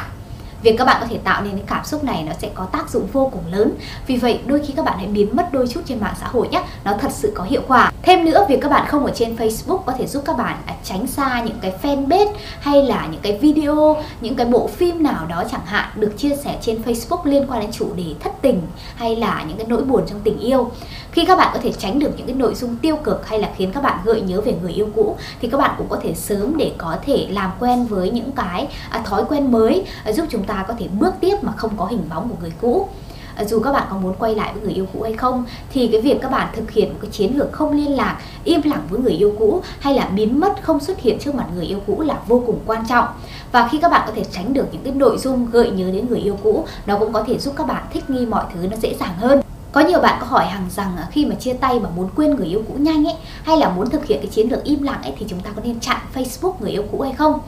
việc 0.61 0.75
các 0.77 0.85
bạn 0.85 0.97
có 1.01 1.07
thể 1.09 1.17
tạo 1.17 1.41
nên 1.43 1.51
cái 1.51 1.63
cảm 1.67 1.85
xúc 1.85 2.03
này 2.03 2.23
nó 2.23 2.31
sẽ 2.41 2.49
có 2.53 2.65
tác 2.65 2.89
dụng 2.89 3.07
vô 3.13 3.29
cùng 3.33 3.43
lớn. 3.51 3.71
Vì 4.07 4.17
vậy, 4.17 4.39
đôi 4.45 4.61
khi 4.65 4.73
các 4.75 4.85
bạn 4.85 4.97
hãy 4.97 5.07
biến 5.07 5.35
mất 5.35 5.53
đôi 5.53 5.67
chút 5.67 5.81
trên 5.85 5.99
mạng 5.99 6.13
xã 6.19 6.27
hội 6.27 6.47
nhé. 6.47 6.63
Nó 6.83 6.93
thật 6.99 7.11
sự 7.11 7.31
có 7.35 7.43
hiệu 7.43 7.61
quả. 7.67 7.91
Thêm 8.01 8.25
nữa, 8.25 8.45
việc 8.49 8.59
các 8.61 8.69
bạn 8.69 8.87
không 8.87 9.05
ở 9.05 9.11
trên 9.15 9.35
Facebook 9.35 9.77
có 9.77 9.93
thể 9.97 10.07
giúp 10.07 10.23
các 10.25 10.37
bạn 10.37 10.57
à, 10.65 10.73
tránh 10.83 11.07
xa 11.07 11.41
những 11.45 11.57
cái 11.61 11.73
fanpage 11.81 12.31
hay 12.59 12.83
là 12.83 13.07
những 13.11 13.21
cái 13.21 13.37
video, 13.37 13.97
những 14.21 14.35
cái 14.35 14.45
bộ 14.45 14.67
phim 14.67 15.03
nào 15.03 15.25
đó 15.25 15.43
chẳng 15.51 15.65
hạn 15.65 15.89
được 15.95 16.13
chia 16.17 16.35
sẻ 16.43 16.57
trên 16.61 16.81
Facebook 16.85 17.25
liên 17.25 17.45
quan 17.49 17.61
đến 17.61 17.71
chủ 17.71 17.93
đề 17.95 18.13
thất 18.19 18.31
tình 18.41 18.61
hay 18.95 19.15
là 19.15 19.43
những 19.47 19.57
cái 19.57 19.65
nỗi 19.69 19.83
buồn 19.83 20.03
trong 20.07 20.19
tình 20.23 20.39
yêu 20.39 20.71
khi 21.11 21.25
các 21.25 21.35
bạn 21.37 21.49
có 21.53 21.59
thể 21.63 21.71
tránh 21.71 21.99
được 21.99 22.11
những 22.17 22.27
cái 22.27 22.35
nội 22.35 22.55
dung 22.55 22.75
tiêu 22.75 22.95
cực 22.95 23.27
hay 23.27 23.39
là 23.39 23.49
khiến 23.57 23.71
các 23.71 23.83
bạn 23.83 23.99
gợi 24.03 24.21
nhớ 24.21 24.41
về 24.41 24.55
người 24.61 24.73
yêu 24.73 24.89
cũ, 24.95 25.17
thì 25.41 25.47
các 25.47 25.57
bạn 25.57 25.75
cũng 25.77 25.87
có 25.89 25.97
thể 26.01 26.13
sớm 26.13 26.57
để 26.57 26.71
có 26.77 26.97
thể 27.05 27.27
làm 27.29 27.51
quen 27.59 27.85
với 27.85 28.11
những 28.11 28.31
cái 28.31 28.67
à, 28.89 29.01
thói 29.05 29.23
quen 29.29 29.51
mới 29.51 29.85
à, 30.03 30.11
giúp 30.11 30.25
chúng 30.29 30.43
ta 30.43 30.65
có 30.67 30.73
thể 30.79 30.87
bước 30.99 31.13
tiếp 31.19 31.35
mà 31.41 31.51
không 31.51 31.71
có 31.77 31.85
hình 31.85 32.03
bóng 32.09 32.29
của 32.29 32.35
người 32.41 32.53
cũ. 32.61 32.89
À, 33.35 33.45
dù 33.45 33.59
các 33.59 33.71
bạn 33.71 33.87
có 33.89 33.97
muốn 33.97 34.13
quay 34.19 34.35
lại 34.35 34.53
với 34.53 34.63
người 34.63 34.73
yêu 34.73 34.85
cũ 34.93 35.01
hay 35.01 35.13
không, 35.13 35.45
thì 35.73 35.87
cái 35.87 36.01
việc 36.01 36.17
các 36.21 36.31
bạn 36.31 36.47
thực 36.55 36.71
hiện 36.71 36.89
một 36.89 36.99
cái 37.01 37.11
chiến 37.11 37.37
lược 37.37 37.51
không 37.51 37.71
liên 37.71 37.95
lạc, 37.95 38.17
im 38.43 38.61
lặng 38.65 38.83
với 38.89 38.99
người 38.99 39.13
yêu 39.13 39.35
cũ 39.39 39.61
hay 39.79 39.93
là 39.93 40.05
biến 40.05 40.39
mất 40.39 40.53
không 40.61 40.79
xuất 40.79 40.99
hiện 40.99 41.19
trước 41.19 41.35
mặt 41.35 41.45
người 41.55 41.65
yêu 41.65 41.79
cũ 41.87 42.01
là 42.01 42.19
vô 42.27 42.43
cùng 42.45 42.59
quan 42.65 42.83
trọng. 42.89 43.05
Và 43.51 43.67
khi 43.71 43.77
các 43.81 43.91
bạn 43.91 44.01
có 44.07 44.13
thể 44.15 44.23
tránh 44.31 44.53
được 44.53 44.65
những 44.71 44.83
cái 44.83 44.93
nội 44.93 45.17
dung 45.17 45.47
gợi 45.51 45.71
nhớ 45.71 45.91
đến 45.91 46.07
người 46.09 46.19
yêu 46.19 46.37
cũ, 46.43 46.65
nó 46.85 46.97
cũng 46.97 47.13
có 47.13 47.23
thể 47.23 47.37
giúp 47.37 47.53
các 47.57 47.67
bạn 47.67 47.83
thích 47.93 48.09
nghi 48.09 48.25
mọi 48.25 48.43
thứ 48.53 48.67
nó 48.67 48.77
dễ 48.77 48.95
dàng 48.99 49.15
hơn 49.17 49.41
có 49.71 49.81
nhiều 49.81 49.99
bạn 49.99 50.17
có 50.21 50.27
hỏi 50.27 50.45
Hằng 50.45 50.69
rằng 50.69 50.97
à, 50.97 51.07
khi 51.11 51.25
mà 51.25 51.35
chia 51.35 51.53
tay 51.53 51.79
mà 51.79 51.89
muốn 51.95 52.09
quên 52.15 52.35
người 52.35 52.47
yêu 52.47 52.63
cũ 52.67 52.73
nhanh 52.79 53.07
ấy, 53.07 53.15
hay 53.43 53.57
là 53.57 53.69
muốn 53.69 53.89
thực 53.89 54.05
hiện 54.05 54.19
cái 54.21 54.27
chiến 54.27 54.49
lược 54.49 54.63
im 54.63 54.83
lặng 54.83 55.01
ấy, 55.03 55.13
thì 55.19 55.25
chúng 55.29 55.39
ta 55.39 55.49
có 55.55 55.61
nên 55.65 55.79
chặn 55.79 55.97
Facebook 56.13 56.53
người 56.59 56.71
yêu 56.71 56.83
cũ 56.91 57.01
hay 57.01 57.13
không? 57.13 57.39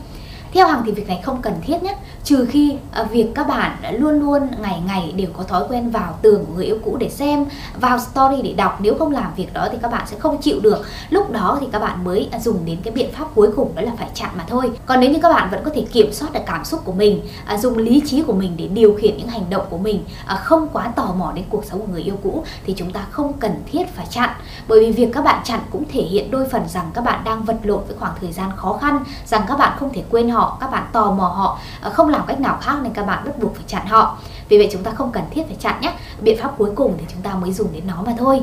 Theo 0.53 0.67
Hằng 0.67 0.84
thì 0.86 0.91
việc 0.91 1.08
này 1.08 1.22
không 1.24 1.41
cần 1.41 1.53
thiết 1.62 1.84
nhé. 1.84 1.96
Trừ 2.24 2.46
khi 2.50 2.77
à, 2.91 3.03
việc 3.03 3.27
các 3.36 3.48
bạn 3.48 3.77
luôn 4.00 4.20
luôn 4.20 4.48
ngày 4.62 4.81
ngày 4.86 5.13
đều 5.15 5.27
có 5.38 5.43
thói 5.43 5.63
quen 5.70 5.89
vào 5.89 6.17
tường 6.22 6.46
của 6.46 6.53
người 6.55 6.65
yêu 6.65 6.77
cũ 6.86 6.98
để 7.00 7.10
xem, 7.10 7.46
Vào 7.79 8.00
story 8.00 8.41
để 8.43 8.53
đọc. 8.53 8.77
Nếu 8.81 8.96
không 9.00 9.12
làm 9.12 9.34
việc 9.36 9.53
đó 9.53 9.67
thì 9.72 9.77
các 9.81 9.91
bạn 9.91 10.08
sẽ 10.08 10.20
không 10.20 10.41
chịu 10.41 10.60
được. 10.60 10.86
Lúc 11.10 11.31
đó 11.31 11.58
thì 11.62 11.67
các 11.72 11.79
bạn 11.79 12.03
mới 12.03 12.29
à, 12.31 12.39
dùng 12.39 12.65
đến 12.65 12.77
cái 12.84 12.93
biện 12.93 13.12
pháp 13.13 13.25
cuối 13.36 13.50
cùng, 13.55 13.75
đó 13.75 13.81
là 13.81 13.91
phải 13.98 14.08
chặn 14.13 14.29
mà 14.38 14.43
thôi. 14.48 14.72
Còn 14.86 15.00
nếu 15.00 15.12
như 15.12 15.20
các 15.22 15.29
bạn 15.29 15.50
vẫn 15.51 15.62
có 15.63 15.72
thể 15.75 15.86
kiểm 15.91 16.13
soát 16.13 16.34
được 16.34 16.39
cảm 16.46 16.65
xúc 16.65 16.81
của 16.86 16.93
mình 16.93 17.22
à, 17.46 17.58
Dùng 17.58 17.77
lý 17.77 18.01
trí 18.05 18.24
của 18.24 18.34
mình 18.34 18.51
để 18.58 18.67
điều 18.67 18.98
khiển 19.01 19.17
những 19.17 19.27
hành 19.27 19.50
động 19.50 19.65
của 19.70 19.77
mình 19.77 20.03
Không 20.39 20.67
quá 20.74 20.88
tò 20.96 21.13
mò 21.17 21.31
đến 21.36 21.46
cuộc 21.50 21.65
sống 21.65 21.79
của 21.79 21.88
người 21.91 22.01
yêu 22.01 22.17
cũ, 22.24 22.43
Thì 22.65 22.74
chúng 22.77 22.91
ta 22.91 23.05
không 23.12 23.34
cần 23.34 23.51
thiết 23.72 23.96
phải 23.96 24.05
chặn. 24.10 24.29
Bởi 24.67 24.79
vì 24.79 24.91
việc 24.91 25.12
các 25.13 25.24
bạn 25.24 25.41
chặn 25.43 25.60
cũng 25.72 25.84
thể 25.91 26.01
hiện 26.01 26.31
đôi 26.31 26.46
phần 26.50 26.62
rằng 26.67 26.91
các 26.93 27.03
bạn 27.03 27.24
đang 27.24 27.43
vật 27.43 27.58
lộn 27.63 27.81
với 27.88 27.98
khoảng 28.00 28.13
thời 28.22 28.31
gian 28.31 28.51
khó 28.55 28.77
khăn, 28.81 29.03
Rằng 29.25 29.41
các 29.48 29.58
bạn 29.60 29.77
không 29.79 29.93
thể 29.93 30.03
quên 30.10 30.29
họ 30.29 30.40
họ, 30.41 30.57
các 30.60 30.71
bạn 30.71 30.83
tò 30.91 31.12
mò 31.12 31.27
họ 31.27 31.60
ờ, 31.81 31.89
không 31.89 32.10
làm 32.10 32.21
cách 32.27 32.39
nào 32.39 32.57
khác 32.62 32.75
nên 32.83 32.93
các 32.93 33.05
bạn 33.05 33.24
bắt 33.25 33.39
buộc 33.39 33.55
phải 33.55 33.63
chặn 33.67 33.86
họ. 33.86 34.17
Vì 34.50 34.57
vậy 34.57 34.69
chúng 34.71 34.83
ta 34.83 34.91
không 34.91 35.12
cần 35.12 35.24
thiết 35.31 35.43
phải 35.48 35.57
chặn 35.60 35.81
nhé. 35.81 35.93
Biện 36.21 36.38
pháp 36.41 36.57
cuối 36.57 36.71
cùng 36.75 36.95
thì 37.00 37.05
chúng 37.13 37.21
ta 37.21 37.33
mới 37.33 37.53
dùng 37.53 37.74
đến 37.74 37.83
nó 37.88 38.03
mà 38.05 38.13
thôi. 38.17 38.41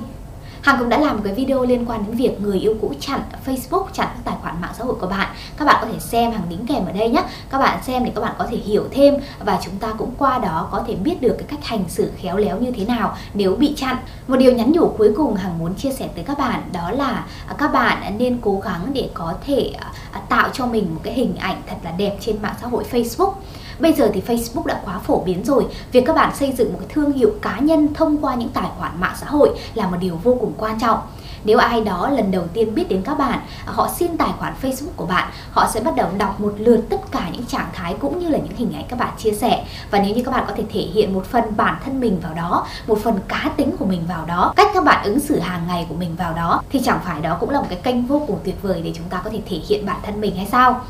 Hằng 0.68 0.78
cũng 0.78 0.88
đã 0.88 0.98
làm 0.98 1.16
một 1.16 1.22
cái 1.25 1.34
video 1.34 1.64
liên 1.64 1.84
quan 1.87 2.04
đến 2.06 2.16
việc 2.16 2.40
người 2.40 2.58
yêu 2.58 2.75
cũ 2.80 2.92
chặn 3.00 3.20
Facebook, 3.46 3.84
chặn 3.92 4.06
các 4.14 4.20
tài 4.25 4.34
khoản 4.42 4.60
mạng 4.60 4.70
xã 4.78 4.84
hội 4.84 4.94
của 4.94 5.06
bạn. 5.06 5.28
Các 5.56 5.64
bạn 5.64 5.76
có 5.80 5.87
thể 5.92 5.98
xem 5.98 6.32
Hằng 6.32 6.48
đính 6.48 6.66
kèm 6.66 6.87
ở 6.87 6.92
đây 6.92 7.08
nhé. 7.08 7.22
Các 7.50 7.58
bạn 7.58 7.78
xem 7.82 8.04
để 8.04 8.12
các 8.14 8.20
bạn 8.20 8.34
có 8.38 8.46
thể 8.50 8.56
hiểu 8.56 8.84
thêm 8.90 9.14
và 9.38 9.58
chúng 9.64 9.76
ta 9.76 9.92
cũng 9.98 10.10
qua 10.18 10.38
đó 10.38 10.68
có 10.72 10.84
thể 10.87 10.94
biết 10.94 11.20
được 11.20 11.34
cái 11.38 11.46
cách 11.48 11.64
hành 11.64 11.84
xử 11.88 12.12
khéo 12.16 12.37
léo 12.37 12.60
như 12.60 12.70
thế 12.70 12.84
nào 12.84 13.16
nếu 13.34 13.56
bị 13.56 13.75
chặn. 13.76 13.96
Một 14.28 14.37
điều 14.37 14.52
nhắn 14.52 14.72
nhủ 14.72 14.94
cuối 14.98 15.12
cùng 15.16 15.34
Hằng 15.34 15.58
muốn 15.58 15.75
chia 15.75 15.92
sẻ 15.92 16.08
tới 16.14 16.25
các 16.25 16.38
bạn 16.38 16.62
đó 16.72 16.90
là 16.90 17.25
à, 17.46 17.54
các 17.58 17.72
bạn 17.72 18.18
nên 18.18 18.38
cố 18.40 18.60
gắng 18.64 18.90
để 18.92 19.10
có 19.14 19.34
thể 19.46 19.72
à, 20.12 20.20
tạo 20.28 20.48
cho 20.52 20.66
mình 20.66 20.94
một 20.94 21.00
cái 21.04 21.14
hình 21.14 21.37
ảnh 21.37 21.62
thật 21.66 21.76
là 21.82 21.90
đẹp 21.90 22.16
trên 22.20 22.42
mạng 22.42 22.54
xã 22.60 22.66
hội 22.66 22.84
Facebook. 22.92 23.32
Bây 23.78 23.92
giờ 23.92 24.11
thì 24.14 24.23
Facebook 24.26 24.66
đã 24.66 24.80
quá 24.85 24.99
phổ 24.99 25.23
biến 25.25 25.44
rồi, 25.44 25.66
việc 25.92 26.04
các 26.06 26.16
bạn 26.16 26.37
xây 26.37 26.52
dựng 26.52 26.73
một 26.73 26.78
cái 26.80 26.88
thương 26.94 27.12
hiệu 27.12 27.32
cá 27.42 27.58
nhân 27.58 27.94
thông 27.94 28.18
qua 28.18 28.35
những 28.35 28.49
tài 28.49 28.68
khoản 28.78 29.00
mạng 29.00 29.14
xã 29.20 29.26
hội 29.26 29.58
là 29.75 29.87
một 29.87 29.97
điều 30.00 30.16
vô 30.23 30.37
cùng 30.40 30.52
quan 30.58 30.80
trọng. 30.80 30.99
Nếu 31.44 31.58
ai 31.58 31.80
đó 31.80 32.08
lần 32.08 32.30
đầu 32.30 32.44
tiên 32.52 32.75
biết 32.75 32.88
đến 32.88 33.02
các 33.02 33.18
bạn, 33.18 33.38
à, 33.66 33.73
họ 33.73 33.88
xin 33.99 34.16
tài 34.16 34.30
khoản 34.38 34.54
Facebook 34.62 34.92
của 34.97 35.06
bạn, 35.06 35.28
họ 35.50 35.70
sẽ 35.75 35.80
bắt 35.80 35.97
đầu 35.97 36.08
đọc 36.18 36.40
một 36.40 36.54
lượt 36.58 36.85
tất 36.90 36.97
cả 37.11 37.28
những 37.32 37.47
trạng 37.47 37.68
thái 37.73 37.94
cũng 38.00 38.18
như 38.18 38.28
là 38.28 38.38
những 38.38 38.56
hình 38.56 38.73
ảnh 38.75 38.85
các 38.88 38.99
bạn 38.99 39.12
chia 39.18 39.32
sẻ. 39.32 39.64
Và 39.90 39.99
nếu 39.99 40.14
như 40.14 40.23
các 40.23 40.30
bạn 40.30 40.44
có 40.49 40.54
thể 40.56 40.64
thể 40.73 40.80
hiện 40.80 41.14
một 41.14 41.26
phần 41.26 41.44
bản 41.56 41.76
thân 41.85 42.00
mình 42.00 42.20
vào 42.23 42.35
đó, 42.35 42.66
một 42.87 42.99
phần 43.02 43.18
cá 43.28 43.50
tính 43.56 43.76
của 43.78 43.85
mình 43.85 44.02
vào 44.08 44.25
đó, 44.26 44.52
cách 44.56 44.68
các 44.75 44.85
bạn 44.85 45.04
ứng 45.04 45.20
xử 45.20 45.38
hàng 45.38 45.62
ngày 45.68 45.87
của 45.88 45.94
mình 45.94 46.16
vào 46.16 46.35
đó 46.35 46.62
thì 46.70 46.80
chẳng 46.85 47.00
phải 47.04 47.20
đó 47.20 47.37
cũng 47.40 47.50
là 47.50 47.61
một 47.61 47.66
cái 47.70 47.78
kênh 47.82 48.06
vô 48.06 48.23
cùng 48.26 48.38
tuyệt 48.44 48.62
vời 48.62 48.80
để 48.85 48.92
chúng 48.97 49.08
ta 49.08 49.20
có 49.25 49.30
thể 49.30 49.40
thể 49.50 49.56
hiện 49.68 49.87
bản 49.87 49.97
thân 50.02 50.20
mình 50.20 50.37
hay 50.37 50.47
sao? 50.47 50.80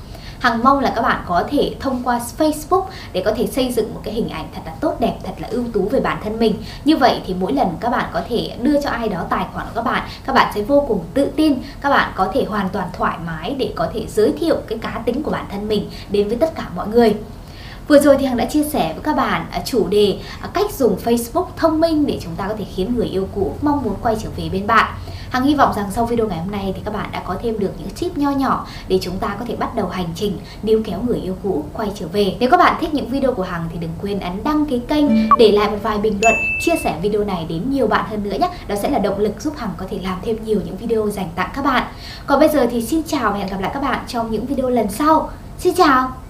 Hằng 0.40 0.62
mong 0.64 0.80
là 0.80 0.92
các 0.96 1.02
bạn 1.02 1.24
có 1.26 1.44
thể 1.50 1.74
thông 1.80 2.02
qua 2.04 2.20
Facebook 2.38 2.84
để 3.12 3.22
có 3.24 3.32
thể 3.36 3.46
xây 3.46 3.72
dựng 3.72 3.94
một 3.94 4.00
cái 4.04 4.14
hình 4.14 4.28
ảnh 4.28 4.48
thật 4.54 4.60
là 4.66 4.72
tốt 4.80 4.96
đẹp, 5.00 5.14
thật 5.24 5.32
là 5.38 5.48
ưu 5.48 5.64
tú 5.72 5.88
về 5.88 6.00
bản 6.00 6.18
thân 6.24 6.38
mình. 6.38 6.54
Như 6.84 6.96
vậy 6.96 7.20
thì 7.26 7.34
mỗi 7.40 7.52
lần 7.52 7.68
các 7.80 7.90
bạn 7.90 8.10
có 8.12 8.22
thể 8.28 8.56
đưa 8.62 8.82
cho 8.82 8.90
ai 8.90 9.08
đó 9.08 9.24
tài 9.30 9.46
khoản 9.52 9.66
của 9.66 9.72
các 9.74 9.84
bạn, 9.84 10.08
các 10.26 10.32
bạn 10.32 10.52
sẽ 10.54 10.62
vô 10.62 10.84
cùng 10.88 11.04
tự 11.14 11.30
tin, 11.36 11.54
các 11.80 11.90
bạn 11.90 12.12
có 12.16 12.30
thể 12.34 12.44
hoàn 12.44 12.68
toàn 12.68 12.88
thoải 12.92 13.18
mái 13.26 13.54
để 13.58 13.72
có 13.76 13.88
thể 13.94 14.06
giới 14.08 14.32
thiệu 14.40 14.56
cái 14.68 14.78
cá 14.78 15.02
tính 15.04 15.22
của 15.22 15.30
bản 15.30 15.46
thân 15.50 15.68
mình 15.68 15.90
đến 16.10 16.28
với 16.28 16.36
tất 16.36 16.54
cả 16.54 16.64
mọi 16.76 16.88
người. 16.88 17.14
Vừa 17.88 17.98
rồi 17.98 18.16
thì 18.18 18.26
Hằng 18.26 18.36
đã 18.36 18.44
chia 18.44 18.64
sẻ 18.64 18.92
với 18.92 19.02
các 19.02 19.16
bạn 19.16 19.46
à, 19.50 19.62
chủ 19.64 19.88
đề 19.88 20.18
à, 20.40 20.48
cách 20.52 20.72
dùng 20.72 20.96
Facebook 21.04 21.46
thông 21.56 21.80
minh 21.80 22.06
để 22.06 22.18
chúng 22.22 22.34
ta 22.36 22.48
có 22.48 22.54
thể 22.58 22.64
khiến 22.74 22.94
người 22.96 23.06
yêu 23.06 23.28
cũ 23.34 23.54
mong 23.62 23.82
muốn 23.82 23.94
quay 24.02 24.16
trở 24.22 24.28
về 24.36 24.48
bên 24.52 24.66
bạn. 24.66 24.94
Hằng 25.30 25.44
hy 25.44 25.54
vọng 25.54 25.72
rằng 25.76 25.86
sau 25.90 26.06
video 26.06 26.26
ngày 26.26 26.38
hôm 26.38 26.50
nay 26.50 26.72
thì 26.76 26.82
các 26.84 26.94
bạn 26.94 27.08
đã 27.12 27.22
có 27.26 27.36
thêm 27.42 27.58
được 27.58 27.72
những 27.78 27.88
tip 28.00 28.18
nho 28.18 28.30
nhỏ 28.30 28.66
để 28.88 28.98
chúng 29.02 29.18
ta 29.18 29.36
có 29.38 29.44
thể 29.48 29.56
bắt 29.56 29.74
đầu 29.76 29.88
hành 29.88 30.08
trình 30.14 30.38
níu 30.62 30.80
kéo 30.84 31.02
người 31.06 31.18
yêu 31.18 31.36
cũ 31.42 31.64
quay 31.72 31.88
trở 31.94 32.06
về. 32.06 32.36
Nếu 32.40 32.50
các 32.50 32.56
bạn 32.56 32.76
thích 32.80 32.94
những 32.94 33.08
video 33.08 33.34
của 33.34 33.42
Hằng 33.42 33.68
thì 33.72 33.78
đừng 33.78 33.90
quên 34.02 34.20
ấn 34.20 34.44
đăng 34.44 34.66
ký 34.66 34.80
kênh, 34.88 35.28
để 35.38 35.52
lại 35.52 35.70
một 35.70 35.78
vài 35.82 35.98
bình 35.98 36.18
luận, 36.22 36.34
chia 36.60 36.76
sẻ 36.84 36.98
video 37.02 37.24
này 37.24 37.46
đến 37.48 37.70
nhiều 37.70 37.86
bạn 37.86 38.04
hơn 38.10 38.24
nữa 38.24 38.36
nhé. 38.40 38.50
Đó 38.68 38.74
sẽ 38.82 38.90
là 38.90 38.98
động 38.98 39.18
lực 39.18 39.42
giúp 39.42 39.54
Hằng 39.56 39.70
có 39.76 39.86
thể 39.90 39.98
làm 40.02 40.18
thêm 40.24 40.44
nhiều 40.44 40.60
những 40.64 40.76
video 40.76 41.10
dành 41.10 41.28
tặng 41.34 41.50
các 41.54 41.64
bạn. 41.64 41.82
Còn 42.26 42.40
bây 42.40 42.48
giờ 42.48 42.66
thì 42.70 42.82
xin 42.82 43.02
chào 43.06 43.32
và 43.32 43.38
hẹn 43.38 43.48
gặp 43.48 43.60
lại 43.60 43.70
các 43.74 43.82
bạn 43.82 44.04
trong 44.08 44.30
những 44.30 44.46
video 44.46 44.70
lần 44.70 44.90
sau. 44.90 45.30
Xin 45.58 45.74
chào! 45.74 46.27